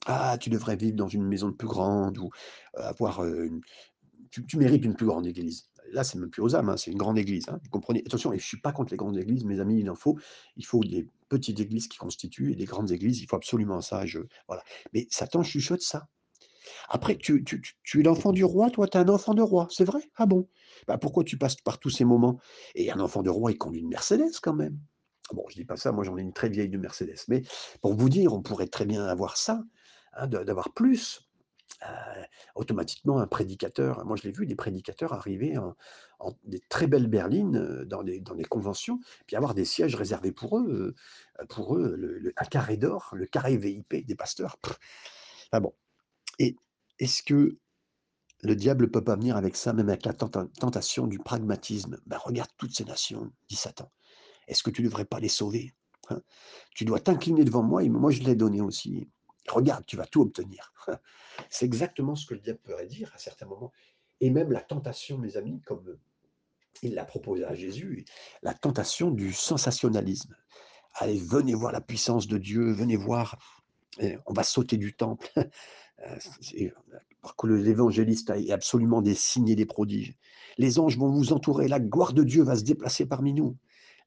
Ah, 0.07 0.37
tu 0.39 0.51
devrais 0.51 0.77
vivre 0.77 0.97
dans 0.97 1.09
une 1.09 1.25
maison 1.25 1.51
plus 1.53 1.67
grande 1.67 2.19
ou 2.19 2.31
avoir 2.75 3.25
euh, 3.25 3.47
une, 3.47 3.63
tu 4.43 4.57
mérites 4.59 4.85
une 4.85 4.95
plus 4.95 5.07
grande 5.07 5.27
église. 5.27 5.71
Là, 5.93 6.03
c'est 6.05 6.19
même 6.19 6.31
plus 6.31 6.43
aux 6.43 6.57
âmes, 6.57 6.69
hein, 6.71 6.77
c'est 6.77 6.91
une 6.91 6.99
grande 6.99 7.19
église. 7.19 7.49
hein, 7.49 7.59
vous 7.63 7.71
comprenez? 7.71 8.03
Attention, 8.07 8.33
et 8.33 8.39
je 8.39 8.45
ne 8.45 8.47
suis 8.47 8.61
pas 8.61 8.73
contre 8.73 8.93
les 8.93 8.97
grandes 8.97 9.19
églises, 9.19 9.45
mes 9.45 9.61
amis, 9.61 9.81
il 9.81 9.91
en 9.91 9.95
faut. 9.95 10.19
Il 10.57 10.65
faut 10.65 10.83
des 10.83 11.07
petites 11.29 11.61
églises 11.61 11.89
qui 11.89 11.99
constituent 11.99 12.53
et 12.53 12.57
des 12.57 12.65
grandes 12.65 12.91
églises, 12.91 13.21
il 13.21 13.27
faut 13.27 13.37
absolument 13.37 13.81
ça. 13.81 14.07
Je, 14.07 14.21
voilà. 14.49 14.63
Mais 14.93 15.07
Satan 15.11 15.43
chuchote 15.43 15.83
ça. 15.83 16.09
Après, 16.89 17.17
tu, 17.17 17.45
tu, 17.45 17.63
tu- 17.83 18.01
es 18.01 18.03
l'enfant 18.03 18.33
du 18.33 18.45
roi, 18.45 18.71
toi, 18.71 18.89
tu 18.89 18.97
es 18.99 19.01
un 19.01 19.09
enfant 19.09 19.35
de 19.35 19.43
roi, 19.43 19.69
c'est 19.71 19.85
vrai? 19.85 20.01
Ah 20.17 20.27
bon? 20.27 20.49
Bah, 20.89 20.99
Pourquoi 20.99 21.25
tu 21.25 21.39
passes 21.39 21.57
par 21.57 21.79
tous 21.79 21.91
ces 21.91 22.05
moments? 22.05 22.41
Et 22.75 22.91
un 22.91 23.01
enfant 23.01 23.23
de 23.23 23.31
roi, 23.31 23.53
il 23.53 23.59
conduit 23.59 23.81
une 23.81 23.89
Mercedes 23.89 24.33
quand 24.43 24.55
même. 24.55 24.79
Bon, 25.33 25.45
je 25.49 25.55
dis 25.57 25.65
pas 25.65 25.77
ça, 25.77 25.91
moi 25.93 26.05
j'en 26.05 26.19
ai 26.19 26.23
une 26.23 26.35
très 26.35 26.49
vieille 26.51 26.69
de 26.69 26.79
Mercedes. 26.79 27.17
Mais 27.29 27.43
pour 27.81 27.95
vous 27.95 28.09
dire, 28.11 28.33
on 28.35 28.43
pourrait 28.43 28.67
très 28.69 28.85
bien 28.87 29.05
avoir 29.07 29.37
ça, 29.37 29.65
hein, 30.15 30.27
d'avoir 30.27 30.73
plus. 30.75 31.24
Automatiquement, 32.55 33.19
un 33.19 33.27
prédicateur, 33.27 34.05
moi 34.05 34.17
je 34.17 34.23
l'ai 34.23 34.33
vu, 34.33 34.47
des 34.47 34.55
prédicateurs 34.55 35.13
arriver 35.13 35.59
en, 35.59 35.75
des 36.45 36.61
très 36.69 36.87
belles 36.87 37.09
berlines 37.09 37.85
dans 37.85 38.03
des, 38.03 38.21
dans 38.21 38.37
conventions, 38.49 39.01
puis 39.27 39.37
avoir 39.37 39.55
des 39.55 39.65
sièges 39.65 39.95
réservés 39.95 40.33
pour 40.33 40.59
eux, 40.59 40.95
pour 41.49 41.77
eux, 41.77 41.95
le, 41.97 42.33
un 42.37 42.45
carré 42.45 42.77
d'or, 42.77 43.11
le 43.15 43.27
carré 43.27 43.57
VIP 43.57 44.07
des 44.07 44.15
pasteurs. 44.15 44.57
Enfin 45.51 45.61
bon. 45.61 45.73
Et 46.39 46.57
est-ce 46.99 47.23
que 47.23 47.59
le 48.43 48.57
diable 48.57 48.91
peut 48.91 49.05
pas 49.05 49.17
venir 49.17 49.37
avec 49.37 49.57
ça, 49.57 49.73
même 49.73 49.89
avec 49.89 50.05
la 50.05 50.13
tenta- 50.13 50.49
tentation 50.59 51.07
du 51.07 51.19
pragmatisme? 51.19 51.99
Ben, 52.07 52.19
Regarde 52.19 52.51
toutes 52.57 52.75
ces 52.75 52.85
nations, 52.85 53.33
dit 53.49 53.57
Satan. 53.57 53.91
Est-ce 54.49 54.63
que 54.63 54.71
tu 54.71 54.83
ne 54.83 54.89
devrais 54.89 55.07
pas 55.07 55.21
les 55.21 55.29
sauver 55.29 55.75
hein? 56.11 56.23
Tu 56.75 56.85
dois 56.85 57.01
t'incliner 57.01 57.45
devant 57.45 57.63
moi, 57.63 57.85
et 57.85 57.89
moi 57.89 58.11
je 58.11 58.23
l'ai 58.23 58.37
donné 58.37 58.61
aussi. 58.61 59.09
Regarde, 59.49 59.85
tu 59.87 59.97
vas 59.97 60.07
tout 60.07 60.23
obtenir. 60.23 60.73
C'est 61.51 61.67
exactement 61.67 62.17
ce 62.17 62.27
que 62.27 62.35
le 62.35 62.41
diable 62.41 62.61
pourrait 62.63 62.87
dire 62.87 63.13
à 63.15 63.19
certains 63.19 63.47
moments. 63.47 63.73
Et 64.21 64.31
même 64.31 64.53
la 64.53 64.61
tentation, 64.61 65.19
mes 65.19 65.37
amis, 65.37 65.61
comme 65.63 65.99
il 66.83 66.95
l'a 66.95 67.05
proposé 67.05 67.45
à 67.45 67.55
Jésus, 67.55 68.05
la 68.43 68.55
tentation 68.55 69.11
du 69.11 69.33
sensationnalisme. 69.33 70.37
Allez, 70.95 71.19
venez 71.19 71.55
voir 71.55 71.73
la 71.73 71.81
puissance 71.81 72.27
de 72.27 72.39
Dieu, 72.39 72.73
venez 72.73 72.97
voir, 72.97 73.37
eh, 73.99 74.19
on 74.27 74.33
va 74.33 74.43
sauter 74.43 74.77
du 74.77 74.95
temple. 74.95 75.29
Euh, 76.01 76.17
c'est- 76.41 76.73
alors 77.23 77.37
que 77.37 77.47
l'évangéliste 77.47 78.29
a 78.29 78.35
absolument 78.51 79.01
des 79.01 79.15
signes 79.15 79.49
et 79.49 79.55
des 79.55 79.65
prodiges. 79.65 80.19
Les 80.59 80.81
anges 80.81 80.99
vont 80.99 81.09
vous 81.09 81.33
entourer, 81.33 81.69
la 81.69 81.79
gloire 81.79 82.13
de 82.13 82.25
Dieu 82.25 82.43
va 82.43 82.57
se 82.57 82.65
déplacer 82.65 83.07
parmi 83.07 83.33
nous. 83.33 83.57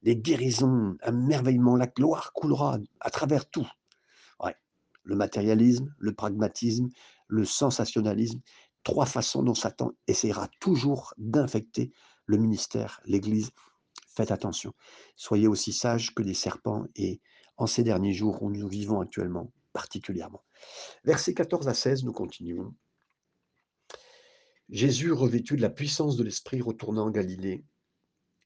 Les 0.02 0.14
guérisons, 0.14 0.96
un 1.02 1.12
merveillement, 1.12 1.76
la 1.76 1.86
gloire 1.86 2.34
coulera 2.34 2.78
à 3.00 3.10
travers 3.10 3.48
tout. 3.48 3.66
Le 5.08 5.16
matérialisme, 5.16 5.94
le 5.98 6.12
pragmatisme, 6.12 6.90
le 7.28 7.46
sensationnalisme, 7.46 8.40
trois 8.84 9.06
façons 9.06 9.42
dont 9.42 9.54
Satan 9.54 9.92
essaiera 10.06 10.48
toujours 10.60 11.14
d'infecter 11.16 11.92
le 12.26 12.36
ministère, 12.36 13.00
l'Église. 13.06 13.50
Faites 14.14 14.30
attention. 14.30 14.74
Soyez 15.16 15.48
aussi 15.48 15.72
sages 15.72 16.14
que 16.14 16.22
des 16.22 16.34
serpents 16.34 16.84
et 16.94 17.22
en 17.56 17.66
ces 17.66 17.84
derniers 17.84 18.12
jours 18.12 18.42
où 18.42 18.50
nous 18.50 18.68
vivons 18.68 19.00
actuellement 19.00 19.50
particulièrement. 19.72 20.44
Versets 21.04 21.32
14 21.32 21.68
à 21.68 21.74
16, 21.74 22.04
nous 22.04 22.12
continuons. 22.12 22.74
Jésus, 24.68 25.10
revêtu 25.10 25.56
de 25.56 25.62
la 25.62 25.70
puissance 25.70 26.18
de 26.18 26.24
l'Esprit, 26.24 26.60
retourna 26.60 27.00
en 27.00 27.10
Galilée, 27.10 27.64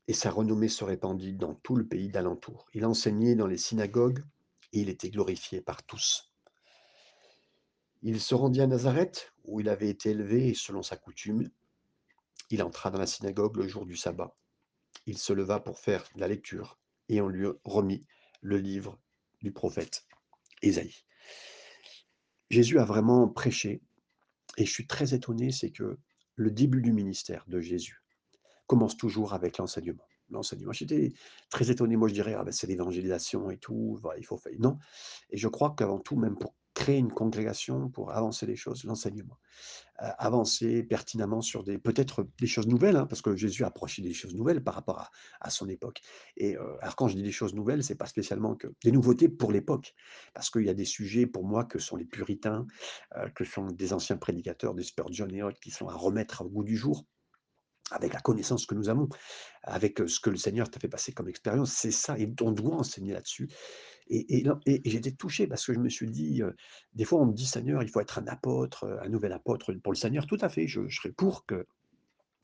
et 0.07 0.13
sa 0.13 0.31
renommée 0.31 0.69
se 0.69 0.85
répandit 0.85 1.35
dans 1.35 1.55
tout 1.57 1.75
le 1.75 1.89
pays 1.89 2.09
d'alentour. 2.09 2.67
Il 2.73 2.87
enseignait 2.87 3.35
dans 3.35 3.49
les 3.49 3.57
synagogues, 3.57 4.23
et 4.73 4.81
il 4.81 4.89
était 4.89 5.11
glorifié 5.11 5.61
par 5.61 5.83
tous. 5.83 6.32
Il 8.05 8.21
se 8.21 8.35
rendit 8.35 8.61
à 8.61 8.67
Nazareth, 8.67 9.33
où 9.45 9.61
il 9.61 9.69
avait 9.69 9.89
été 9.89 10.11
élevé, 10.11 10.49
et 10.49 10.55
selon 10.55 10.83
sa 10.83 10.97
coutume, 10.97 11.49
il 12.51 12.63
entra 12.63 12.91
dans 12.91 12.99
la 12.99 13.07
synagogue 13.07 13.57
le 13.57 13.69
jour 13.69 13.87
du 13.87 13.97
sabbat. 13.97 14.35
Il 15.07 15.19
se 15.19 15.33
leva 15.33 15.61
pour 15.61 15.79
faire 15.79 16.05
la 16.17 16.27
lecture, 16.27 16.81
et 17.09 17.21
on 17.21 17.29
lui 17.29 17.47
remit 17.65 18.05
le 18.41 18.59
livre 18.59 18.99
du 19.41 19.53
prophète 19.53 20.05
Ésaïe. 20.63 21.05
Jésus 22.51 22.81
a 22.81 22.85
vraiment 22.85 23.29
prêché, 23.29 23.83
et 24.57 24.67
je 24.67 24.71
suis 24.71 24.89
très 24.89 25.15
étonné, 25.15 25.53
c'est 25.53 25.71
que 25.71 25.97
le 26.35 26.51
début 26.51 26.83
du 26.83 26.93
ministère 26.93 27.45
de 27.47 27.61
Jésus 27.61 28.03
commence 28.67 28.97
toujours 28.97 29.33
avec 29.33 29.59
l'enseignement. 29.59 30.07
L'enseignement. 30.29 30.73
J'étais 30.73 31.13
très 31.51 31.71
étonné, 31.71 31.95
moi 31.95 32.09
je 32.09 32.15
dirais, 32.15 32.35
ah 32.35 32.43
ben, 32.43 32.53
c'est 32.53 32.67
l'évangélisation 32.67 33.51
et 33.51 33.59
tout, 33.59 34.01
il 34.17 34.27
faut 34.27 34.39
faire. 34.39 34.53
Non, 34.59 34.79
et 35.31 35.37
je 35.37 35.47
crois 35.47 35.75
qu'avant 35.77 35.99
tout, 35.99 36.17
même 36.17 36.37
pour 36.37 36.55
créer 36.75 36.99
une 36.99 37.13
congrégation, 37.13 37.89
pour 37.89 38.13
avancer 38.13 38.47
les 38.47 38.57
choses, 38.57 38.85
l'enseignement. 38.85 39.39
Euh, 40.03 40.09
avancer 40.19 40.83
pertinemment 40.83 41.43
sur 41.43 41.63
des 41.65 41.79
peut-être 41.79 42.27
des 42.41 42.47
choses 42.47 42.67
nouvelles, 42.67 42.97
hein, 42.97 43.07
parce 43.07 43.21
que 43.21 43.37
Jésus 43.37 43.65
approchait 43.65 44.03
des 44.03 44.15
choses 44.15 44.35
nouvelles 44.35 44.65
par 44.65 44.75
rapport 44.75 44.99
à, 44.99 45.11
à 45.41 45.51
son 45.51 45.69
époque. 45.69 46.01
Et 46.37 46.57
euh, 46.57 46.77
alors 46.81 46.97
quand 46.97 47.09
je 47.09 47.17
dis 47.17 47.23
des 47.23 47.33
choses 47.33 47.55
nouvelles, 47.55 47.85
c'est 47.85 47.95
pas 47.95 48.07
spécialement 48.07 48.57
que 48.57 48.69
des 48.83 48.91
nouveautés 48.91 49.29
pour 49.29 49.53
l'époque, 49.53 49.95
parce 50.35 50.51
qu'il 50.51 50.65
y 50.65 50.71
a 50.71 50.75
des 50.75 50.87
sujets 50.87 51.27
pour 51.27 51.45
moi 51.45 51.65
que 51.65 51.79
sont 51.79 51.97
les 51.97 52.07
puritains, 52.07 52.67
euh, 53.17 53.29
que 53.31 53.45
sont 53.45 53.67
des 53.67 53.93
anciens 53.93 54.17
prédicateurs, 54.17 54.75
des 54.75 54.83
Spurgeon 54.83 55.29
et 55.29 55.43
autres, 55.43 55.61
qui 55.61 55.71
sont 55.71 55.89
à 55.89 55.95
remettre 55.95 56.43
au 56.43 56.49
goût 56.49 56.65
du 56.65 56.77
jour 56.77 57.05
avec 57.91 58.15
la 58.15 58.21
connaissance 58.21 58.65
que 58.65 58.75
nous 58.75 58.89
avons, 58.89 59.09
avec 59.63 60.01
ce 60.07 60.19
que 60.19 60.31
le 60.31 60.37
Seigneur 60.37 60.71
t'a 60.71 60.81
fait 60.81 60.89
passer 60.89 61.13
comme 61.13 61.29
expérience. 61.29 61.73
C'est 61.73 61.91
ça, 61.91 62.19
et 62.19 62.33
on 62.41 62.53
doit 62.53 62.77
enseigner 62.77 63.13
là-dessus. 63.13 63.51
Et, 64.09 64.45
j'étais 64.85 65.13
touché 65.13 65.47
parce 65.47 65.65
que 65.67 65.73
je 65.73 65.79
me 65.79 65.89
suis 65.89 66.11
dit, 66.11 66.43
des 66.95 67.05
fois 67.05 67.21
on 67.21 67.27
me 67.27 67.33
dit, 67.33 67.47
Seigneur, 67.47 67.83
il 67.83 67.89
faut 67.89 68.01
être 68.01 68.19
un 68.19 68.27
apôtre, 68.27 68.99
un 69.03 69.09
nouvel 69.09 69.33
apôtre 69.33 69.73
pour 69.75 69.93
le 69.93 69.99
Seigneur. 69.99 70.27
Tout 70.27 70.39
à 70.41 70.49
fait, 70.49 70.67
je, 70.67 70.89
serais 70.89 71.13
pour 71.13 71.47
que 71.47 71.67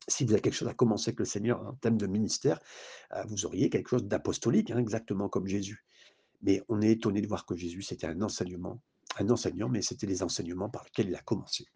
si 0.09 0.25
vous 0.25 0.33
avez 0.33 0.40
quelque 0.40 0.55
chose 0.55 0.68
à 0.68 0.75
commencer 0.75 1.11
avec 1.11 1.21
le 1.21 1.25
Seigneur 1.25 1.61
en 1.61 1.75
thème 1.75 1.99
de 1.99 2.07
ministère, 2.07 2.59
euh, 3.12 3.23
vous 3.29 3.47
auriez 3.47 3.71
quelque 3.71 3.88
chose 3.88 4.05
d'apostolique, 4.05 4.71
hein, 4.71 4.79
exactement 4.79 5.29
comme 5.29 5.47
Jésus. 5.47 5.85
Mais 6.42 6.62
on 6.68 6.81
est 6.81 6.90
étonné 6.90 7.21
de 7.21 7.27
voir 7.27 7.44
que 7.47 7.57
Jésus, 7.57 7.83
c'était 7.83 8.07
un 8.07 8.23
enseignement, 8.23 8.81
un 9.18 9.29
enseignant, 9.29 9.68
mais 9.68 9.83
c'était 9.83 10.07
les 10.07 10.23
enseignements 10.23 10.71
par 10.71 10.85
lesquels 10.85 11.09
il 11.09 11.14
a 11.14 11.21
commencé. 11.21 11.66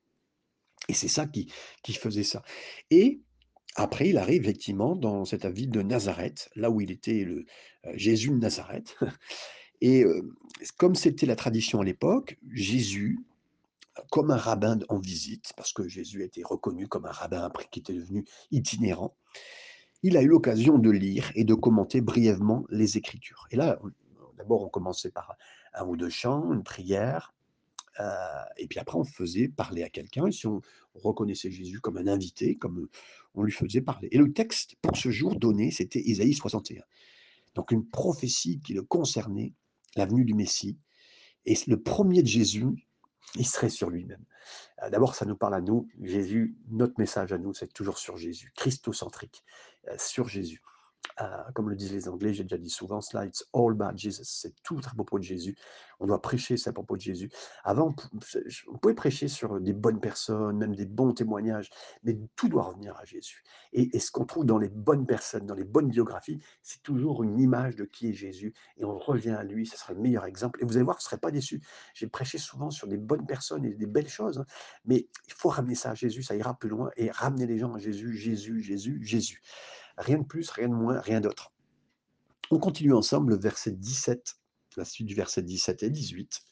Et 0.88 0.94
c'est 0.94 1.08
ça 1.08 1.26
qui, 1.26 1.52
qui 1.82 1.92
faisait 1.92 2.24
ça. 2.24 2.42
Et 2.90 3.20
après, 3.76 4.08
il 4.08 4.18
arrive 4.18 4.42
effectivement 4.42 4.96
dans 4.96 5.24
cette 5.24 5.46
ville 5.46 5.70
de 5.70 5.82
Nazareth, 5.82 6.50
là 6.56 6.70
où 6.70 6.80
il 6.80 6.90
était 6.90 7.24
le 7.24 7.44
euh, 7.86 7.92
Jésus 7.94 8.30
de 8.30 8.36
Nazareth. 8.36 8.96
Et 9.82 10.04
euh, 10.04 10.22
comme 10.78 10.94
c'était 10.94 11.26
la 11.26 11.34
tradition 11.34 11.80
à 11.80 11.84
l'époque, 11.84 12.38
Jésus, 12.52 13.18
comme 14.12 14.30
un 14.30 14.36
rabbin 14.36 14.78
en 14.88 15.00
visite, 15.00 15.52
parce 15.56 15.72
que 15.72 15.88
Jésus 15.88 16.22
était 16.22 16.44
reconnu 16.44 16.86
comme 16.86 17.04
un 17.04 17.10
rabbin 17.10 17.42
après 17.42 17.66
qui 17.68 17.80
était 17.80 17.92
devenu 17.92 18.24
itinérant, 18.52 19.16
il 20.04 20.16
a 20.16 20.22
eu 20.22 20.28
l'occasion 20.28 20.78
de 20.78 20.88
lire 20.88 21.32
et 21.34 21.42
de 21.42 21.54
commenter 21.54 22.00
brièvement 22.00 22.64
les 22.70 22.96
Écritures. 22.96 23.48
Et 23.50 23.56
là, 23.56 23.80
d'abord, 24.38 24.62
on 24.62 24.68
commençait 24.68 25.10
par 25.10 25.36
un 25.74 25.84
ou 25.84 25.96
deux 25.96 26.10
chants, 26.10 26.52
une 26.52 26.62
prière, 26.62 27.34
euh, 27.98 28.44
et 28.58 28.68
puis 28.68 28.78
après, 28.78 28.96
on 28.96 29.04
faisait 29.04 29.48
parler 29.48 29.82
à 29.82 29.88
quelqu'un, 29.88 30.28
et 30.28 30.32
si 30.32 30.46
on 30.46 30.60
reconnaissait 30.94 31.50
Jésus 31.50 31.80
comme 31.80 31.96
un 31.96 32.06
invité, 32.06 32.54
comme 32.54 32.88
on 33.34 33.42
lui 33.42 33.52
faisait 33.52 33.80
parler. 33.80 34.08
Et 34.12 34.18
le 34.18 34.32
texte 34.32 34.76
pour 34.80 34.96
ce 34.96 35.10
jour 35.10 35.34
donné, 35.34 35.72
c'était 35.72 36.00
Isaïe 36.00 36.34
61. 36.34 36.84
Donc 37.56 37.72
une 37.72 37.84
prophétie 37.84 38.60
qui 38.60 38.74
le 38.74 38.82
concernait, 38.82 39.52
la 39.96 40.06
venue 40.06 40.24
du 40.24 40.34
Messie. 40.34 40.78
Et 41.44 41.54
le 41.66 41.80
premier 41.80 42.22
de 42.22 42.28
Jésus, 42.28 42.66
il 43.34 43.46
serait 43.46 43.68
sur 43.68 43.90
lui-même. 43.90 44.24
Euh, 44.82 44.90
D'abord, 44.90 45.14
ça 45.14 45.24
nous 45.24 45.36
parle 45.36 45.54
à 45.54 45.60
nous. 45.60 45.88
Jésus, 46.00 46.56
notre 46.68 46.94
message 46.98 47.32
à 47.32 47.38
nous, 47.38 47.54
c'est 47.54 47.72
toujours 47.72 47.98
sur 47.98 48.16
Jésus, 48.16 48.52
christocentrique, 48.54 49.42
euh, 49.88 49.96
sur 49.98 50.28
Jésus. 50.28 50.62
Euh, 51.20 51.42
comme 51.54 51.68
le 51.68 51.76
disent 51.76 51.92
les 51.92 52.08
Anglais, 52.08 52.32
j'ai 52.32 52.44
déjà 52.44 52.58
dit 52.58 52.70
souvent 52.70 53.00
cela, 53.00 53.26
it's 53.26 53.44
all 53.52 53.72
about 53.72 53.96
Jesus. 53.96 54.24
C'est 54.24 54.54
tout 54.62 54.80
à 54.90 54.94
propos 54.94 55.18
de 55.18 55.24
Jésus. 55.24 55.56
On 56.00 56.06
doit 56.06 56.22
prêcher 56.22 56.56
ça 56.56 56.70
à 56.70 56.72
propos 56.72 56.96
de 56.96 57.02
Jésus. 57.02 57.30
Avant, 57.64 57.94
on 58.72 58.78
pouvait 58.78 58.94
prêcher 58.94 59.28
sur 59.28 59.60
des 59.60 59.72
bonnes 59.72 60.00
personnes, 60.00 60.56
même 60.56 60.74
des 60.74 60.86
bons 60.86 61.12
témoignages, 61.12 61.70
mais 62.02 62.18
tout 62.34 62.48
doit 62.48 62.64
revenir 62.64 62.96
à 62.96 63.04
Jésus. 63.04 63.44
Et, 63.72 63.94
et 63.94 64.00
ce 64.00 64.10
qu'on 64.10 64.24
trouve 64.24 64.46
dans 64.46 64.58
les 64.58 64.68
bonnes 64.68 65.06
personnes, 65.06 65.46
dans 65.46 65.54
les 65.54 65.64
bonnes 65.64 65.88
biographies, 65.88 66.40
c'est 66.62 66.82
toujours 66.82 67.22
une 67.22 67.38
image 67.38 67.76
de 67.76 67.84
qui 67.84 68.08
est 68.08 68.14
Jésus. 68.14 68.54
Et 68.78 68.84
on 68.84 68.98
revient 68.98 69.30
à 69.30 69.44
lui, 69.44 69.66
ce 69.66 69.76
sera 69.76 69.92
le 69.92 70.00
meilleur 70.00 70.24
exemple. 70.24 70.60
Et 70.62 70.64
vous 70.64 70.76
allez 70.76 70.84
voir, 70.84 70.96
vous 70.96 71.02
ne 71.02 71.04
serez 71.04 71.18
pas 71.18 71.30
déçus. 71.30 71.60
J'ai 71.94 72.06
prêché 72.06 72.38
souvent 72.38 72.70
sur 72.70 72.88
des 72.88 72.98
bonnes 72.98 73.26
personnes 73.26 73.64
et 73.64 73.74
des 73.74 73.86
belles 73.86 74.08
choses, 74.08 74.38
hein, 74.38 74.46
mais 74.84 75.08
il 75.26 75.34
faut 75.34 75.50
ramener 75.50 75.74
ça 75.74 75.90
à 75.90 75.94
Jésus, 75.94 76.22
ça 76.22 76.34
ira 76.34 76.58
plus 76.58 76.68
loin, 76.68 76.90
et 76.96 77.10
ramener 77.10 77.46
les 77.46 77.58
gens 77.58 77.74
à 77.74 77.78
Jésus, 77.78 78.16
Jésus, 78.16 78.62
Jésus, 78.62 78.98
Jésus. 79.02 79.42
Rien 79.98 80.18
de 80.18 80.24
plus, 80.24 80.50
rien 80.50 80.68
de 80.68 80.74
moins, 80.74 81.00
rien 81.00 81.20
d'autre. 81.20 81.52
On 82.50 82.58
continue 82.58 82.92
ensemble 82.92 83.32
le 83.32 83.38
verset 83.38 83.72
17, 83.72 84.36
la 84.76 84.84
suite 84.84 85.06
du 85.06 85.14
verset 85.14 85.42
17 85.42 85.82
et 85.82 85.90
18. 85.90 86.42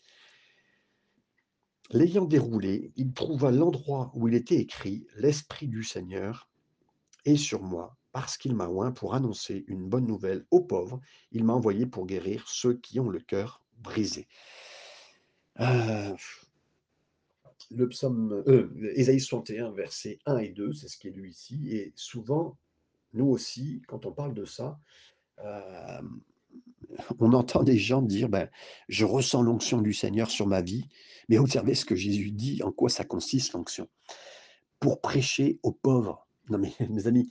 L'ayant 1.92 2.24
déroulé, 2.24 2.92
il 2.96 3.12
trouva 3.12 3.50
l'endroit 3.50 4.12
où 4.14 4.28
il 4.28 4.34
était 4.34 4.56
écrit 4.56 5.06
L'Esprit 5.16 5.66
du 5.66 5.82
Seigneur 5.82 6.48
est 7.24 7.36
sur 7.36 7.62
moi, 7.62 7.96
parce 8.12 8.36
qu'il 8.36 8.54
m'a 8.54 8.68
oint 8.68 8.92
pour 8.92 9.14
annoncer 9.14 9.64
une 9.66 9.88
bonne 9.88 10.06
nouvelle 10.06 10.46
aux 10.50 10.62
pauvres. 10.62 11.00
Il 11.32 11.44
m'a 11.44 11.52
envoyé 11.52 11.86
pour 11.86 12.06
guérir 12.06 12.48
ceux 12.48 12.74
qui 12.74 13.00
ont 13.00 13.08
le 13.08 13.20
cœur 13.20 13.62
brisé. 13.78 14.28
Euh, 15.58 16.14
le 17.70 17.88
psaume, 17.88 18.42
heu, 18.46 18.72
Ésaïe 18.94 19.20
61, 19.20 19.72
versets 19.72 20.18
1 20.26 20.38
et 20.38 20.48
2, 20.50 20.72
c'est 20.72 20.88
ce 20.88 20.96
qui 20.96 21.08
est 21.08 21.12
lu 21.12 21.28
ici 21.28 21.76
et 21.76 21.92
souvent, 21.96 22.56
nous 23.12 23.26
aussi, 23.26 23.82
quand 23.88 24.06
on 24.06 24.12
parle 24.12 24.34
de 24.34 24.44
ça, 24.44 24.78
hem, 25.44 26.20
on 27.20 27.32
entend 27.32 27.62
des 27.62 27.78
gens 27.78 28.02
dire: 28.02 28.28
«Ben, 28.28 28.48
je 28.88 29.04
ressens 29.04 29.42
l'onction 29.42 29.80
du 29.82 29.92
Seigneur 29.92 30.30
sur 30.30 30.46
ma 30.46 30.62
vie», 30.62 30.88
mais 31.28 31.38
observez 31.38 31.74
ce 31.74 31.84
que 31.84 31.96
Jésus 31.96 32.30
dit, 32.32 32.62
en 32.62 32.72
quoi 32.72 32.88
ça 32.90 33.04
consiste 33.04 33.52
l'onction. 33.52 33.88
Pour 34.80 35.00
prêcher 35.00 35.60
aux 35.62 35.72
pauvres. 35.72 36.26
Non 36.48 36.58
mais 36.58 36.72
mes 36.90 37.06
amis, 37.06 37.30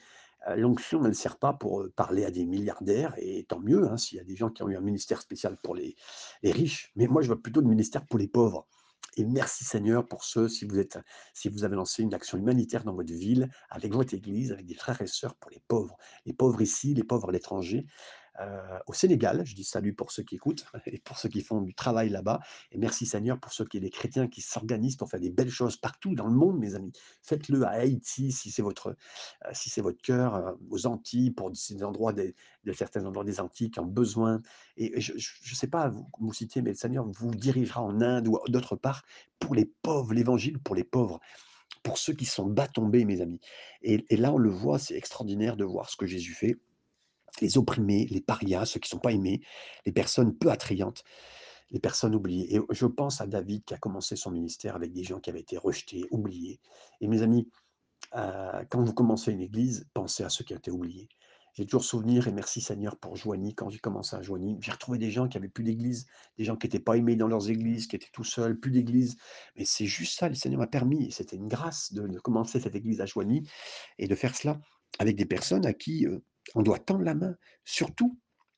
heu, 0.50 0.56
l'onction, 0.56 1.02
ne 1.02 1.12
sert 1.12 1.38
pas 1.40 1.54
pour, 1.54 1.82
heu, 1.82 1.90
parler 1.96 2.26
à 2.26 2.32
des 2.32 2.46
milliardaires 2.46 3.14
et 3.18 3.46
tant 3.46 3.60
mieux, 3.60 3.88
hein, 3.90 3.98
s'il 3.98 4.18
y 4.18 4.22
a 4.22 4.24
des 4.24 4.36
gens 4.36 4.50
qui 4.50 4.64
ont 4.64 4.70
eu 4.70 4.78
un 4.78 4.82
ministère 4.82 5.22
spécial 5.22 5.58
pour 5.62 5.76
les 5.76 5.96
les 6.44 6.52
riches, 6.52 6.92
mais 6.96 7.08
moi 7.08 7.22
je 7.22 7.28
vois 7.28 7.42
plutôt 7.42 7.62
le 7.62 7.68
ministère 7.68 8.06
pour 8.06 8.20
les 8.20 8.28
pauvres 8.28 8.68
et 9.18 9.26
merci 9.26 9.66
Seigneur 9.66 10.08
pour 10.08 10.24
ceux, 10.24 10.48
si 10.48 10.66
vous 10.66 10.82
si 11.34 11.50
vous 11.50 11.64
avez 11.66 11.76
lancé 11.76 12.04
une 12.04 12.14
action 12.14 12.38
humanitaire 12.38 12.84
dans 12.84 12.94
votre 12.94 13.14
ville, 13.14 13.50
avec 13.70 13.94
votre 13.94 14.14
église, 14.14 14.52
avec 14.52 14.66
des 14.66 14.76
frères 14.76 15.02
et 15.02 15.08
sœurs 15.08 15.36
pour 15.36 15.52
les 15.52 15.62
pauvres. 15.68 15.98
Les 16.26 16.34
pauvres 16.34 16.62
ici, 16.62 16.94
les 16.94 17.04
pauvres 17.04 17.30
à 17.30 17.32
l'étranger, 17.32 17.86
heu, 18.40 18.80
au 18.88 18.94
Sénégal. 18.94 19.44
Je 19.46 19.56
dis 19.56 19.64
salut 19.64 19.94
pour 19.94 20.12
ceux 20.12 20.24
qui 20.24 20.36
écoutent 20.36 20.66
et 20.86 21.00
pour 21.00 21.18
ceux 21.18 21.30
qui 21.30 21.42
font 21.42 21.62
du 21.62 21.74
travail 21.74 22.10
là-bas 22.10 22.40
et 22.72 22.78
merci 22.78 23.06
Seigneur 23.06 23.40
pour 23.40 23.54
ceux 23.54 23.66
qui 23.66 23.80
les 23.80 23.90
chrétiens 23.90 24.28
qui 24.28 24.42
s'organisent 24.42 24.96
pour 24.96 25.10
faire 25.10 25.20
des 25.20 25.30
belles 25.30 25.50
choses 25.50 25.78
partout 25.78 26.16
dans 26.16 26.28
le 26.28 26.34
monde, 26.34 26.60
mes 26.60 26.76
amis. 26.76 26.92
Faites-le 27.22 27.64
à 27.64 27.70
Haïti 27.72 28.32
si 28.32 28.52
c'est 28.52 28.62
votre, 28.62 28.90
heu, 28.90 28.96
si 29.54 29.70
c'est 29.70 29.82
votre 29.82 30.02
cœur, 30.02 30.36
heu, 30.36 30.58
aux 30.70 30.88
Antilles, 30.88 31.32
pour 31.32 31.52
ces 31.56 31.84
endroits 31.84 32.14
des 32.14 32.36
de 32.66 32.74
certains 32.74 33.06
endroits 33.06 33.24
des 33.24 33.40
Antilles 33.40 33.72
qui 33.72 33.80
ont 33.80 33.86
besoin 33.86 34.42
et 34.78 35.00
je 35.00 35.14
je 35.18 35.56
sais 35.56 35.68
pas 35.68 35.90
vous 35.90 36.08
vous 36.20 36.34
citez, 36.34 36.62
mais 36.62 36.72
le 36.72 36.76
Seigneur 36.76 37.06
vous 37.08 37.32
dirigera 37.32 37.82
en 37.82 38.02
Inde 38.02 38.28
ou 38.28 38.40
d'autre 38.48 38.76
part 38.76 39.04
pour 39.40 39.56
les 39.56 39.66
pauvres, 39.66 40.14
l'évangile 40.14 40.60
pour 40.60 40.76
les 40.76 40.84
pauvres, 40.84 41.20
pour 41.84 41.98
ceux 41.98 42.14
qui 42.14 42.26
sont 42.26 42.46
bas 42.46 42.68
tombés, 42.68 43.06
mes 43.06 43.22
amis 43.22 43.40
et 43.82 44.18
là, 44.18 44.34
on 44.34 44.38
le 44.38 44.50
voit, 44.50 44.80
c'est 44.80 44.96
extraordinaire 44.96 45.56
de 45.58 45.64
voir 45.64 45.90
ce 45.90 45.98
que 45.98 46.06
Jésus 46.06 46.34
fait 46.34 46.58
les 47.42 47.58
opprimés, 47.58 48.06
les 48.10 48.22
parias, 48.22 48.66
ceux 48.66 48.80
qui 48.80 48.88
ne 48.88 48.98
sont 48.98 49.00
pas 49.00 49.12
aimés, 49.12 49.42
les 49.86 49.92
personnes 49.92 50.36
peu 50.38 50.50
attrayantes, 50.50 51.04
les 51.72 51.80
personnes 51.80 52.16
oubliées. 52.16 52.56
Et 52.56 52.60
je 52.72 52.86
pense 52.86 53.22
à 53.22 53.28
David 53.28 53.64
qui 53.64 53.74
a 53.74 53.78
commencé 53.78 54.16
son 54.16 54.32
ministère 54.32 54.76
avec 54.76 54.92
des 54.92 55.04
gens 55.04 55.20
qui 55.20 55.30
avaient 55.30 55.42
été 55.42 55.58
rejetés, 55.58 56.06
oubliés. 56.12 56.60
Et 57.02 57.08
mes 57.08 57.22
amis, 57.22 57.50
euh, 58.16 58.64
quand 58.70 58.84
vous 58.84 58.94
commencez 58.94 59.32
une 59.32 59.42
église, 59.42 59.88
pensez 59.94 60.24
à 60.24 60.30
ceux 60.30 60.44
qui 60.44 60.54
ont 60.54 60.58
été 60.58 60.72
oubliés. 60.72 61.10
J'ai 61.54 61.66
toujours 61.66 61.84
souvenir, 61.84 62.28
et 62.28 62.32
merci 62.32 62.62
Seigneur 62.62 62.96
pour 62.98 63.16
Joigny, 63.16 63.54
quand 63.54 63.70
j'ai 63.70 63.80
commencé 63.80 64.16
à 64.16 64.22
Joigny, 64.22 64.58
j'ai 64.62 64.72
retrouvé 64.72 64.98
des 64.98 65.12
gens 65.12 65.28
qui 65.28 65.38
avaient 65.38 65.50
plus 65.50 65.64
d'église, 65.64 66.06
des 66.38 66.46
gens 66.46 66.56
qui 66.56 66.68
n'étaient 66.68 66.80
pas 66.80 66.96
aimés 66.96 67.16
dans 67.16 67.28
leurs 67.28 67.50
églises, 67.50 67.88
qui 67.88 67.96
étaient 67.96 68.10
tout 68.14 68.24
seuls, 68.24 68.58
plus 68.58 68.72
d'église. 68.72 69.18
Mais 69.58 69.66
c'est 69.66 69.88
juste 69.88 70.18
ça, 70.18 70.30
le 70.30 70.36
Seigneur 70.36 70.60
m'a 70.60 70.68
permis, 70.68 71.08
et 71.08 71.12
c'était 71.12 71.36
une 71.36 71.48
grâce 71.48 71.92
de, 71.92 72.08
de 72.08 72.20
commencer 72.20 72.60
cette 72.60 72.76
église 72.76 73.02
à 73.02 73.06
Joigny 73.06 73.44
et 73.98 74.08
de 74.08 74.16
faire 74.16 74.36
cela 74.36 74.60
avec 75.00 75.16
des 75.16 75.26
personnes 75.26 75.66
à 75.66 75.74
qui 75.74 76.06
euh, 76.06 76.20
on 76.56 76.64
doit 76.64 76.80
tendre 76.80 77.04
la 77.04 77.16
main, 77.16 77.36
surtout 77.66 78.18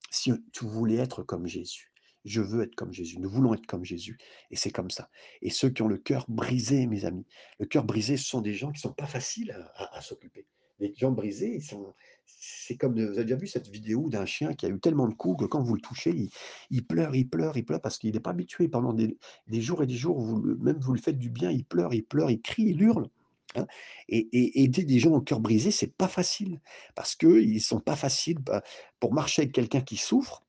si 0.09 0.31
tu 0.51 0.65
voulais 0.65 0.97
être 0.97 1.23
comme 1.23 1.47
Jésus. 1.47 1.91
Je 2.23 2.41
veux 2.41 2.61
être 2.61 2.75
comme 2.75 2.93
Jésus. 2.93 3.17
Nous 3.19 3.29
voulons 3.29 3.53
être 3.53 3.65
comme 3.65 3.83
Jésus. 3.83 4.17
Et 4.51 4.55
c'est 4.55 4.69
comme 4.69 4.91
ça. 4.91 5.09
Et 5.41 5.49
ceux 5.49 5.69
qui 5.69 5.81
ont 5.81 5.87
le 5.87 5.97
cœur 5.97 6.25
brisé, 6.27 6.85
mes 6.85 7.05
amis, 7.05 7.25
le 7.59 7.65
cœur 7.65 7.83
brisé, 7.83 8.17
ce 8.17 8.25
sont 8.25 8.41
des 8.41 8.53
gens 8.53 8.71
qui 8.71 8.77
ne 8.77 8.89
sont 8.89 8.93
pas 8.93 9.07
faciles 9.07 9.55
à, 9.75 10.01
s'occuper. 10.01 10.45
Les 10.79 10.93
gens 10.95 11.11
brisés, 11.11 11.55
ils 11.55 11.63
sont. 11.63 11.93
C'est 12.25 12.75
comme, 12.75 12.93
vous 12.93 13.13
avez 13.13 13.23
déjà 13.23 13.35
vu 13.35 13.47
cette 13.47 13.67
vidéo 13.67 14.09
d'un 14.09 14.25
chien 14.25 14.53
qui 14.53 14.65
a 14.65 14.69
eu 14.69 14.79
tellement 14.79 15.07
de 15.07 15.13
coups 15.13 15.43
que 15.43 15.45
quand 15.45 15.61
vous 15.61 15.75
le 15.75 15.81
touchez, 15.81 16.29
il, 16.69 16.85
pleure, 16.85 17.15
il 17.15 17.29
pleure, 17.29 17.55
il 17.55 17.65
pleure 17.65 17.81
parce 17.81 17.97
qu'il 17.99 18.13
n'est 18.13 18.19
pas 18.19 18.31
habitué. 18.31 18.67
Pendant 18.67 18.93
des, 18.93 19.17
jours 19.61 19.83
et 19.83 19.87
des 19.87 19.95
jours, 19.95 20.39
même 20.59 20.79
vous 20.79 20.93
le 20.93 21.01
faites 21.01 21.19
du 21.19 21.29
bien, 21.29 21.51
il 21.51 21.65
pleure, 21.65 21.93
il 21.93 22.03
pleure, 22.03 22.31
il 22.31 22.41
crie, 22.41 22.63
il 22.63 22.81
hurle. 22.81 23.09
Hein 23.55 23.65
et, 24.07 24.63
aider 24.63 24.83
des 24.83 24.99
gens 24.99 25.11
au 25.11 25.21
cœur 25.21 25.39
brisé, 25.39 25.71
c'est 25.71 25.93
pas 25.95 26.07
facile 26.07 26.59
parce 26.95 27.15
qu'ils 27.15 27.61
sont 27.61 27.79
pas 27.79 27.95
faciles 27.95 28.39
bah, 28.39 28.63
pour 28.99 29.13
marcher 29.13 29.43
avec 29.43 29.53
quelqu'un 29.53 29.81
qui 29.81 29.97
souffre 29.97 30.43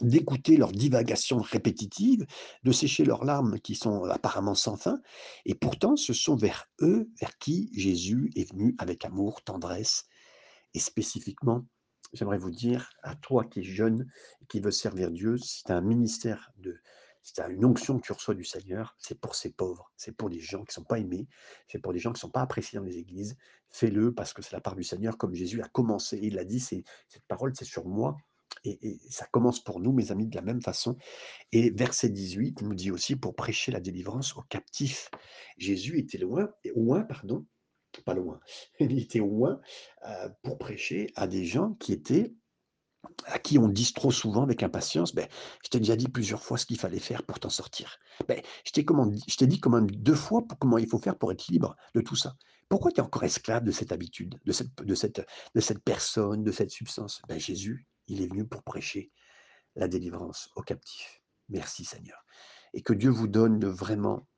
d'écouter 0.00 0.56
leurs 0.56 0.72
divagations 0.72 1.40
répétitives, 1.40 2.26
de 2.64 2.72
sécher 2.72 3.04
leurs 3.04 3.24
larmes 3.24 3.60
qui 3.60 3.74
sont 3.74 4.04
apparemment 4.04 4.54
sans 4.54 4.76
fin, 4.76 5.00
et 5.44 5.54
pourtant 5.54 5.96
ce 5.96 6.14
sont 6.14 6.36
vers 6.36 6.70
eux 6.80 7.10
vers 7.20 7.36
qui 7.38 7.70
Jésus 7.74 8.30
est 8.34 8.50
venu 8.50 8.74
avec 8.78 9.04
amour, 9.04 9.42
tendresse, 9.42 10.06
et 10.72 10.78
spécifiquement, 10.78 11.66
j'aimerais 12.12 12.38
vous 12.38 12.50
dire, 12.50 12.90
à 13.02 13.14
toi 13.14 13.44
qui 13.44 13.60
es 13.60 13.62
jeune 13.62 14.10
et 14.40 14.46
qui 14.46 14.60
veux 14.60 14.70
servir 14.70 15.10
Dieu, 15.10 15.36
si 15.36 15.64
tu 15.64 15.72
as 15.72 15.76
un 15.76 15.82
ministère 15.82 16.50
de, 16.56 16.80
as 17.38 17.48
une 17.48 17.64
onction 17.64 17.98
que 17.98 18.06
tu 18.06 18.12
reçois 18.12 18.34
du 18.34 18.44
Seigneur, 18.44 18.96
c'est 18.98 19.18
pour 19.18 19.34
ces 19.34 19.50
pauvres, 19.50 19.90
c'est 19.96 20.12
pour 20.12 20.30
des 20.30 20.40
gens 20.40 20.60
qui 20.64 20.70
ne 20.70 20.74
sont 20.74 20.84
pas 20.84 20.98
aimés, 20.98 21.28
c'est 21.68 21.78
pour 21.78 21.92
des 21.92 21.98
gens 21.98 22.10
qui 22.10 22.18
ne 22.18 22.20
sont 22.20 22.30
pas 22.30 22.42
appréciés 22.42 22.78
dans 22.78 22.84
les 22.84 22.98
églises. 22.98 23.36
Fais-le 23.70 24.12
parce 24.12 24.32
que 24.32 24.42
c'est 24.42 24.52
la 24.52 24.60
part 24.60 24.76
du 24.76 24.82
Seigneur, 24.82 25.16
comme 25.16 25.34
Jésus 25.34 25.62
a 25.62 25.68
commencé. 25.68 26.18
Il 26.22 26.34
l'a 26.34 26.44
dit, 26.44 26.60
c'est, 26.60 26.82
cette 27.08 27.24
parole, 27.26 27.52
c'est 27.54 27.64
sur 27.64 27.86
moi. 27.86 28.16
Et, 28.64 28.78
et, 28.88 29.00
ça 29.10 29.26
commence 29.26 29.62
pour 29.62 29.80
nous, 29.80 29.92
mes 29.92 30.10
amis, 30.10 30.26
de 30.26 30.34
la 30.34 30.42
même 30.42 30.60
façon. 30.60 30.96
Et 31.52 31.70
verset 31.70 32.08
18 32.08 32.62
nous 32.62 32.74
dit 32.74 32.90
aussi 32.90 33.16
pour 33.16 33.34
prêcher 33.36 33.70
la 33.70 33.80
délivrance 33.80 34.36
aux 34.36 34.42
captifs. 34.42 35.10
Jésus 35.56 35.98
était 35.98 36.18
loin, 36.18 36.50
loin 36.74 37.02
pardon, 37.02 37.46
pas 38.04 38.14
loin, 38.14 38.40
il 38.80 38.98
était 38.98 39.18
loin 39.18 39.60
euh, 40.06 40.28
pour 40.42 40.58
prêcher 40.58 41.12
à 41.16 41.26
des 41.26 41.44
gens 41.44 41.74
qui 41.74 41.92
étaient 41.92 42.34
à 43.26 43.38
qui 43.38 43.58
on 43.58 43.68
dit 43.68 43.92
trop 43.92 44.10
souvent 44.10 44.42
avec 44.42 44.62
impatience, 44.62 45.14
ben, 45.14 45.28
je 45.64 45.68
t'ai 45.68 45.78
déjà 45.78 45.96
dit 45.96 46.08
plusieurs 46.08 46.42
fois 46.42 46.58
ce 46.58 46.66
qu'il 46.66 46.78
fallait 46.78 46.98
faire 46.98 47.22
pour 47.22 47.40
t'en 47.40 47.48
sortir. 47.48 47.98
Ben, 48.28 48.40
je 48.64 48.72
t'ai 48.72 48.84
t'ai 48.84 49.46
dit 49.46 49.60
quand 49.60 49.70
même 49.70 49.90
deux 49.90 50.14
fois 50.14 50.42
pour 50.46 50.58
comment 50.58 50.78
il 50.78 50.88
faut 50.88 50.98
faire 50.98 51.16
pour 51.16 51.32
être 51.32 51.48
libre 51.48 51.76
de 51.94 52.00
tout 52.00 52.16
ça. 52.16 52.36
Pourquoi 52.68 52.92
tu 52.92 53.00
es 53.00 53.02
encore 53.02 53.24
esclave 53.24 53.64
de 53.64 53.72
cette 53.72 53.92
habitude, 53.92 54.38
de 54.44 54.52
cette, 54.52 54.74
de 54.76 54.94
cette, 54.94 55.26
de 55.54 55.60
cette 55.60 55.82
personne, 55.82 56.44
de 56.44 56.52
cette 56.52 56.70
substance? 56.70 57.22
Ben, 57.28 57.38
Jésus, 57.38 57.86
il 58.06 58.22
est 58.22 58.26
venu 58.26 58.46
pour 58.46 58.62
prêcher 58.62 59.10
la 59.76 59.88
délivrance 59.88 60.50
aux 60.56 60.62
captifs. 60.62 61.22
Merci 61.48 61.84
Seigneur. 61.84 62.24
Et 62.74 62.82
que 62.82 62.92
Dieu 62.92 63.10
vous 63.10 63.28
donne 63.28 63.58
de 63.58 63.66
vraiment 63.66 64.28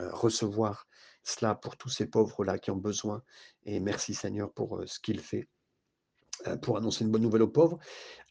euh, 0.00 0.12
recevoir 0.12 0.86
cela 1.24 1.54
pour 1.54 1.76
tous 1.76 1.88
ces 1.88 2.06
pauvres-là 2.06 2.58
qui 2.58 2.70
ont 2.70 2.76
besoin. 2.76 3.22
Et 3.64 3.80
merci 3.80 4.14
Seigneur 4.14 4.52
pour 4.52 4.78
euh, 4.78 4.86
ce 4.86 5.00
qu'il 5.00 5.20
fait 5.20 5.48
pour 6.62 6.76
annoncer 6.76 7.04
une 7.04 7.10
bonne 7.10 7.22
nouvelle 7.22 7.42
aux 7.42 7.48
pauvres, 7.48 7.78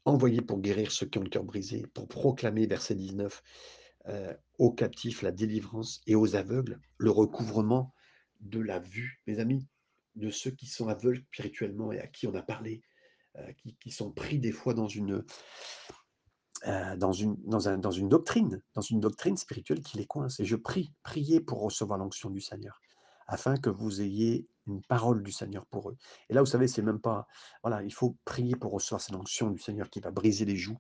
envoyé 0.06 0.41
pour 0.41 0.60
guérir 0.60 0.91
ceux 0.91 1.08
qui 1.08 1.18
ont 1.18 1.24
le 1.24 1.30
cœur 1.30 1.44
brisé, 1.44 1.86
pour 1.94 2.08
proclamer, 2.08 2.68
verset 2.68 2.96
19, 2.96 3.41
euh, 4.08 4.34
aux 4.60 4.72
captifs 4.72 5.24
la 5.24 5.32
délivrance 5.32 6.02
et 6.06 6.15
aux 6.15 6.36
aveugles 6.36 6.80
le 6.98 7.10
recouvrement 7.10 7.91
de 8.39 8.60
la 8.60 8.78
vue, 8.78 9.20
mes 9.26 9.39
amis, 9.39 9.68
de 10.15 10.30
ceux 10.30 10.52
qui 10.52 10.68
sont 10.68 10.88
aveugles 10.89 11.24
spirituellement 11.34 11.91
et 11.91 12.00
à 12.00 12.06
qui 12.06 12.28
on 12.28 12.36
a 12.36 12.44
parlé, 12.44 12.84
euh, 13.38 13.52
qui, 13.80 13.91
sont 13.91 14.12
pris 14.12 14.39
des 14.39 14.52
fois 14.52 14.76
dans 14.76 14.88
une, 14.88 15.26
euh, 16.68 16.96
dans, 16.98 17.13
une, 17.13 17.36
dans, 17.46 17.68
un, 17.68 17.80
dans 17.80 17.91
une 17.91 18.08
doctrine, 18.08 18.62
dans 18.76 18.82
une 18.82 19.00
doctrine 19.00 19.38
spirituelle 19.38 19.82
qui 19.82 19.98
les 19.98 20.06
coince. 20.06 20.39
Et 20.39 20.46
je 20.46 20.56
prie, 20.56 20.94
priez 21.02 21.41
pour 21.41 21.62
recevoir 21.62 21.98
l'onction 21.98 22.30
du 22.30 22.41
Seigneur 22.41 22.80
afin 23.28 23.58
que 23.58 23.72
vous 23.72 24.02
ayez 24.02 24.48
une 24.67 24.82
parole 24.82 25.23
du 25.23 25.32
Seigneur 25.32 25.65
pour 25.65 25.89
eux. 25.89 25.97
Et 26.30 26.34
là, 26.34 26.41
vous 26.41 26.47
savez, 26.47 26.67
c'est 26.67 26.82
même 26.82 26.99
pas. 26.99 27.28
Voilà, 27.63 27.84
il 27.84 27.93
faut 27.93 28.17
prier 28.25 28.56
pour 28.56 28.71
recevoir 28.71 29.01
cette 29.01 29.15
onction 29.15 29.49
du 29.49 29.60
Seigneur 29.60 29.89
qui 29.89 29.99
va 29.99 30.12
briser 30.12 30.45
les 30.45 30.56
joues. 30.56 30.78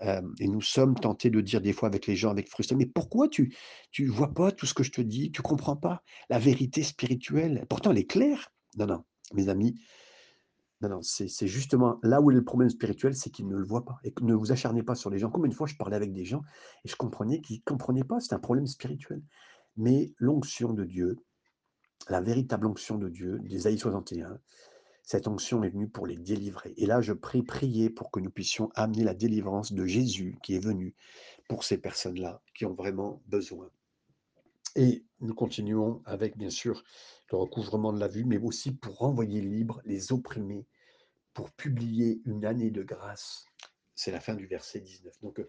Et 0.00 0.46
nous 0.48 0.60
sommes 0.60 0.94
tentés 0.94 1.28
de 1.28 1.40
dire 1.40 1.60
des 1.60 1.72
fois 1.72 1.88
avec 1.88 2.06
les 2.06 2.14
gens, 2.14 2.30
avec 2.30 2.48
frustration, 2.48 2.78
mais 2.78 2.86
pourquoi 2.86 3.28
tu 3.28 3.56
tu 3.90 4.06
vois 4.06 4.32
pas 4.32 4.52
tout 4.52 4.64
ce 4.64 4.74
que 4.74 4.84
je 4.84 4.92
te 4.92 5.00
dis, 5.00 5.32
tu 5.32 5.42
comprends 5.42 5.76
pas 5.76 6.02
la 6.30 6.38
vérité 6.38 6.82
spirituelle? 6.84 7.66
Pourtant, 7.68 7.90
elle 7.90 7.98
est 7.98 8.04
claire. 8.04 8.52
Non, 8.76 8.86
non, 8.86 9.04
mes 9.34 9.48
amis, 9.48 9.74
non, 10.80 10.88
non, 10.88 11.02
c'est 11.02 11.48
justement 11.48 11.98
là 12.04 12.20
où 12.20 12.30
est 12.30 12.34
le 12.34 12.44
problème 12.44 12.70
spirituel, 12.70 13.16
c'est 13.16 13.30
qu'ils 13.30 13.48
ne 13.48 13.56
le 13.56 13.64
voient 13.64 13.84
pas. 13.84 13.98
Et 14.04 14.14
ne 14.20 14.34
vous 14.34 14.52
acharnez 14.52 14.84
pas 14.84 14.94
sur 14.94 15.10
les 15.10 15.18
gens. 15.18 15.28
Combien 15.28 15.46
une 15.46 15.56
fois 15.56 15.66
je 15.66 15.74
parlais 15.74 15.96
avec 15.96 16.12
des 16.12 16.24
gens 16.24 16.42
et 16.84 16.88
je 16.88 16.94
comprenais 16.94 17.40
qu'ils 17.40 17.56
ne 17.56 17.62
comprenaient 17.64 18.04
pas, 18.04 18.20
c'est 18.20 18.34
un 18.34 18.38
problème 18.38 18.68
spirituel. 18.68 19.20
Mais 19.76 20.12
l'onction 20.18 20.72
de 20.72 20.84
Dieu, 20.84 21.16
la 22.08 22.20
véritable 22.20 22.66
onction 22.66 22.96
de 22.96 23.08
Dieu, 23.08 23.38
d'Ésaïe 23.40 23.78
61, 23.78 24.40
cette 25.02 25.26
onction 25.26 25.64
est 25.64 25.70
venue 25.70 25.88
pour 25.88 26.06
les 26.06 26.16
délivrer. 26.16 26.74
Et 26.76 26.86
là, 26.86 27.00
je 27.00 27.12
prie, 27.12 27.42
prier 27.42 27.88
pour 27.90 28.10
que 28.10 28.20
nous 28.20 28.30
puissions 28.30 28.70
amener 28.74 29.04
la 29.04 29.14
délivrance 29.14 29.72
de 29.72 29.86
Jésus 29.86 30.38
qui 30.42 30.54
est 30.54 30.62
venu 30.62 30.94
pour 31.48 31.64
ces 31.64 31.78
personnes-là 31.78 32.42
qui 32.54 32.66
ont 32.66 32.74
vraiment 32.74 33.22
besoin. 33.26 33.70
Et 34.76 35.06
nous 35.20 35.34
continuons 35.34 36.02
avec, 36.04 36.36
bien 36.36 36.50
sûr, 36.50 36.84
le 37.32 37.38
recouvrement 37.38 37.92
de 37.92 38.00
la 38.00 38.08
vue, 38.08 38.24
mais 38.24 38.38
aussi 38.38 38.72
pour 38.72 38.98
renvoyer 38.98 39.40
libre 39.40 39.80
les 39.84 40.12
opprimés, 40.12 40.66
pour 41.32 41.50
publier 41.52 42.20
une 42.26 42.44
année 42.44 42.70
de 42.70 42.82
grâce. 42.82 43.46
C'est 43.94 44.12
la 44.12 44.20
fin 44.20 44.34
du 44.34 44.46
verset 44.46 44.80
19. 44.80 45.20
Donc, 45.22 45.40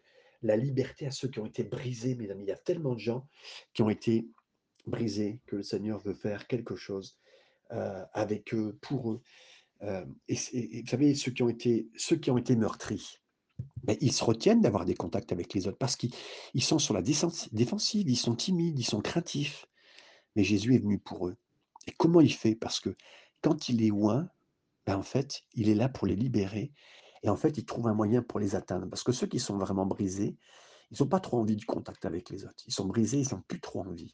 la 0.41 0.55
liberté 0.55 1.05
à 1.05 1.11
ceux 1.11 1.27
qui 1.27 1.39
ont 1.39 1.45
été 1.45 1.63
brisés, 1.63 2.15
mes 2.15 2.31
amis. 2.31 2.45
Il 2.45 2.49
y 2.49 2.53
a 2.53 2.57
tellement 2.57 2.93
de 2.93 2.99
gens 2.99 3.27
qui 3.73 3.81
ont 3.81 3.89
été 3.89 4.29
brisés 4.89 5.39
que 5.45 5.57
le 5.57 5.63
Seigneur 5.63 5.99
veut 5.99 6.13
faire 6.13 6.47
quelque 6.47 6.75
chose 6.75 7.17
euh, 7.71 8.03
avec 8.13 8.53
eux, 8.53 8.77
pour 8.81 9.11
eux. 9.11 9.21
Euh, 9.83 10.05
et, 10.27 10.35
vous 10.81 10.87
savez, 10.87 11.15
ceux 11.15 11.31
qui 11.31 11.43
ont 11.43 11.49
été, 11.49 11.89
ceux 11.95 12.17
qui 12.17 12.31
ont 12.31 12.37
été 12.37 12.55
meurtris, 12.55 13.19
ben, 13.83 13.97
ils 14.01 14.13
se 14.13 14.23
retiennent 14.23 14.61
d'avoir 14.61 14.85
des 14.85 14.95
contacts 14.95 15.31
avec 15.31 15.53
les 15.53 15.67
autres 15.67 15.77
parce 15.77 15.95
qu'ils 15.95 16.13
sont 16.61 16.79
sur 16.79 16.93
la 16.93 17.01
défensive, 17.01 18.09
ils 18.09 18.17
sont 18.17 18.35
timides, 18.35 18.79
ils 18.79 18.85
sont 18.85 19.01
craintifs. 19.01 19.65
mais 20.35 20.43
Jésus 20.43 20.75
est 20.75 20.79
venu 20.79 20.99
pour 20.99 21.27
eux. 21.27 21.37
Et 21.87 21.91
comment 21.97 22.21
il 22.21 22.33
fait? 22.33 22.55
Parce 22.55 22.79
que 22.79 22.95
quand 23.41 23.69
il 23.69 23.83
est 23.83 23.89
loin, 23.89 24.29
ben, 24.85 24.97
en 24.97 25.03
fait, 25.03 25.41
il 25.53 25.69
est 25.69 25.75
là 25.75 25.89
pour 25.89 26.07
les 26.07 26.15
libérer 26.15 26.71
et 27.23 27.29
en 27.29 27.35
fait, 27.35 27.57
il 27.57 27.65
trouve 27.65 27.87
un 27.87 27.93
moyen 27.93 28.21
pour 28.21 28.39
les 28.39 28.55
atteindre. 28.55 28.87
Parce 28.89 29.03
que 29.03 29.11
ceux 29.11 29.27
qui 29.27 29.39
sont 29.39 29.57
vraiment 29.57 29.85
brisés, 29.85 30.37
ils 30.91 31.03
ont 31.03 31.07
pas 31.07 31.19
trop 31.19 31.39
envie 31.39 31.55
du 31.55 31.65
contact 31.65 32.05
avec 32.05 32.29
les 32.29 32.45
autres. 32.45 32.63
Ils 32.67 32.73
sont 32.73 32.85
brisés, 32.85 33.19
ils 33.19 33.35
ont 33.35 33.41
plus 33.47 33.59
trop 33.59 33.81
envie. 33.81 34.13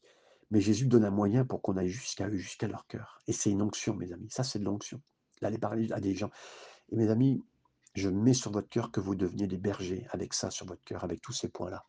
Mais 0.56 0.62
Jésus 0.62 0.86
donne 0.86 1.04
un 1.04 1.12
moyen 1.12 1.44
pour 1.44 1.62
qu'on 1.62 1.76
aille 1.76 1.90
jusqu'à 1.90 2.30
eux, 2.30 2.38
jusqu'à 2.38 2.70
leur 2.70 2.88
cœur. 2.88 3.22
Et 3.28 3.34
c'est 3.34 3.50
une 3.52 3.62
onction, 3.62 3.94
mes 3.94 4.14
amis. 4.14 4.30
Ça, 4.32 4.46
c'est 4.46 4.58
de 4.58 4.64
l'onction. 4.64 5.02
D'aller 5.42 5.58
parler 5.58 5.92
à 5.92 6.00
des 6.00 6.16
gens. 6.16 6.32
Et 6.94 6.96
mes 6.96 7.10
amis, 7.10 7.44
je 7.94 8.08
mets 8.08 8.34
sur 8.34 8.52
votre 8.52 8.70
cœur 8.70 8.90
que 8.90 9.02
vous 9.02 9.16
deveniez 9.16 9.48
des 9.48 9.58
bergers 9.58 10.08
avec 10.12 10.34
ça 10.34 10.52
sur 10.52 10.66
votre 10.66 10.82
cœur, 10.86 11.04
avec 11.04 11.20
tous 11.20 11.34
ces 11.34 11.50
points-là. 11.50 11.84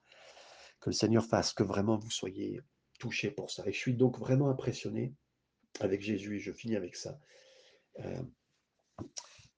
Que 0.81 0.90
le 0.90 0.94
Seigneur 0.94 1.24
fasse 1.24 1.52
que 1.52 1.62
vraiment 1.62 1.96
vous 1.96 2.11
soyez 2.11 2.61
touchés 2.98 3.31
pour 3.31 3.52
ça. 3.52 3.62
Et 3.68 3.72
je 3.72 3.79
suis 3.79 3.94
donc 3.94 4.18
vraiment 4.18 4.50
impressionné 4.50 5.14
avec 5.79 6.02
Jésus, 6.02 6.38
et 6.38 6.40
je 6.40 6.50
finis 6.50 6.74
avec 6.74 6.96
ça. 6.96 7.20
Euh, 8.00 8.20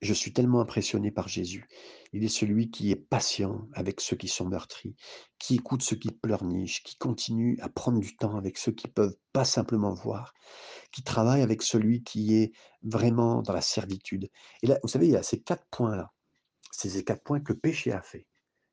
je 0.01 0.15
suis 0.15 0.33
tellement 0.33 0.61
impressionné 0.61 1.11
par 1.11 1.29
Jésus. 1.29 1.67
Il 2.13 2.25
est 2.25 2.29
celui 2.29 2.71
qui 2.71 2.91
est 2.91 2.97
patient 2.97 3.69
avec 3.73 4.01
ceux 4.01 4.17
qui 4.17 4.29
sont 4.29 4.47
meurtris, 4.47 4.95
qui 5.39 5.57
écoute 5.57 5.83
ceux 5.83 5.97
qui 5.97 6.11
pleurnichent, 6.11 6.83
qui 6.83 6.97
continue 6.97 7.59
à 7.61 7.69
prendre 7.69 7.99
du 7.99 8.17
temps 8.17 8.37
avec 8.37 8.59
ceux 8.59 8.73
qui 8.73 8.89
peuvent 8.89 9.17
pas 9.33 9.45
simplement 9.45 9.93
voir, 9.93 10.35
qui 10.93 11.03
travaille 11.03 11.43
avec 11.43 11.63
celui 11.63 12.03
qui 12.03 12.37
est 12.37 12.53
vraiment 12.83 13.43
dans 13.43 13.53
la 13.53 13.61
servitude. 13.61 14.31
Et 14.63 14.69
là, 14.69 14.79
vous 14.83 14.89
savez, 14.89 15.07
il 15.07 15.13
y 15.13 15.17
a 15.17 15.23
ces 15.23 15.41
quatre 15.41 15.67
points-là. 15.71 16.13
C'est 16.71 16.91
ces 16.91 17.05
quatre 17.05 17.23
points 17.25 17.41
que 17.41 17.53
le 17.53 17.59
péché 17.59 17.93
a 17.93 18.03
fait 18.03 18.27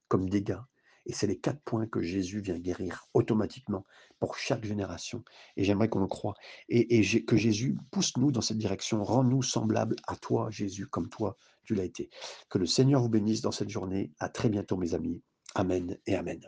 comme 0.08 0.30
dégâts. 0.30 0.62
Et 1.08 1.14
c'est 1.14 1.28
les 1.28 1.40
quatre 1.40 1.62
points 1.64 1.88
que 1.88 2.02
Jésus 2.02 2.42
vient 2.42 2.58
guérir 2.58 3.06
automatiquement 3.14 3.86
pour 4.26 4.40
chaque 4.40 4.66
génération. 4.66 5.24
Et 5.56 5.64
j'aimerais 5.64 5.88
qu'on 5.88 6.00
le 6.00 6.08
croie. 6.08 6.34
Et, 6.68 7.04
que 7.28 7.38
Jésus 7.38 7.78
pousse-nous 7.92 8.32
dans 8.32 8.42
cette 8.42 8.58
direction. 8.58 9.04
Rends-nous 9.04 9.44
semblables 9.44 9.98
à 10.08 10.16
toi, 10.16 10.50
Jésus, 10.50 10.88
comme 10.88 11.10
toi, 11.10 11.38
tu 11.64 11.76
l'as 11.76 11.84
été. 11.84 12.10
Que 12.50 12.58
le 12.58 12.66
Seigneur 12.66 13.02
vous 13.02 13.10
bénisse 13.10 13.42
dans 13.42 13.52
cette 13.52 13.70
journée. 13.70 14.12
À 14.18 14.30
très 14.30 14.50
bientôt, 14.50 14.78
mes 14.78 14.96
amis. 14.96 15.22
Amen 15.54 16.00
et 16.08 16.16
Amen. 16.16 16.40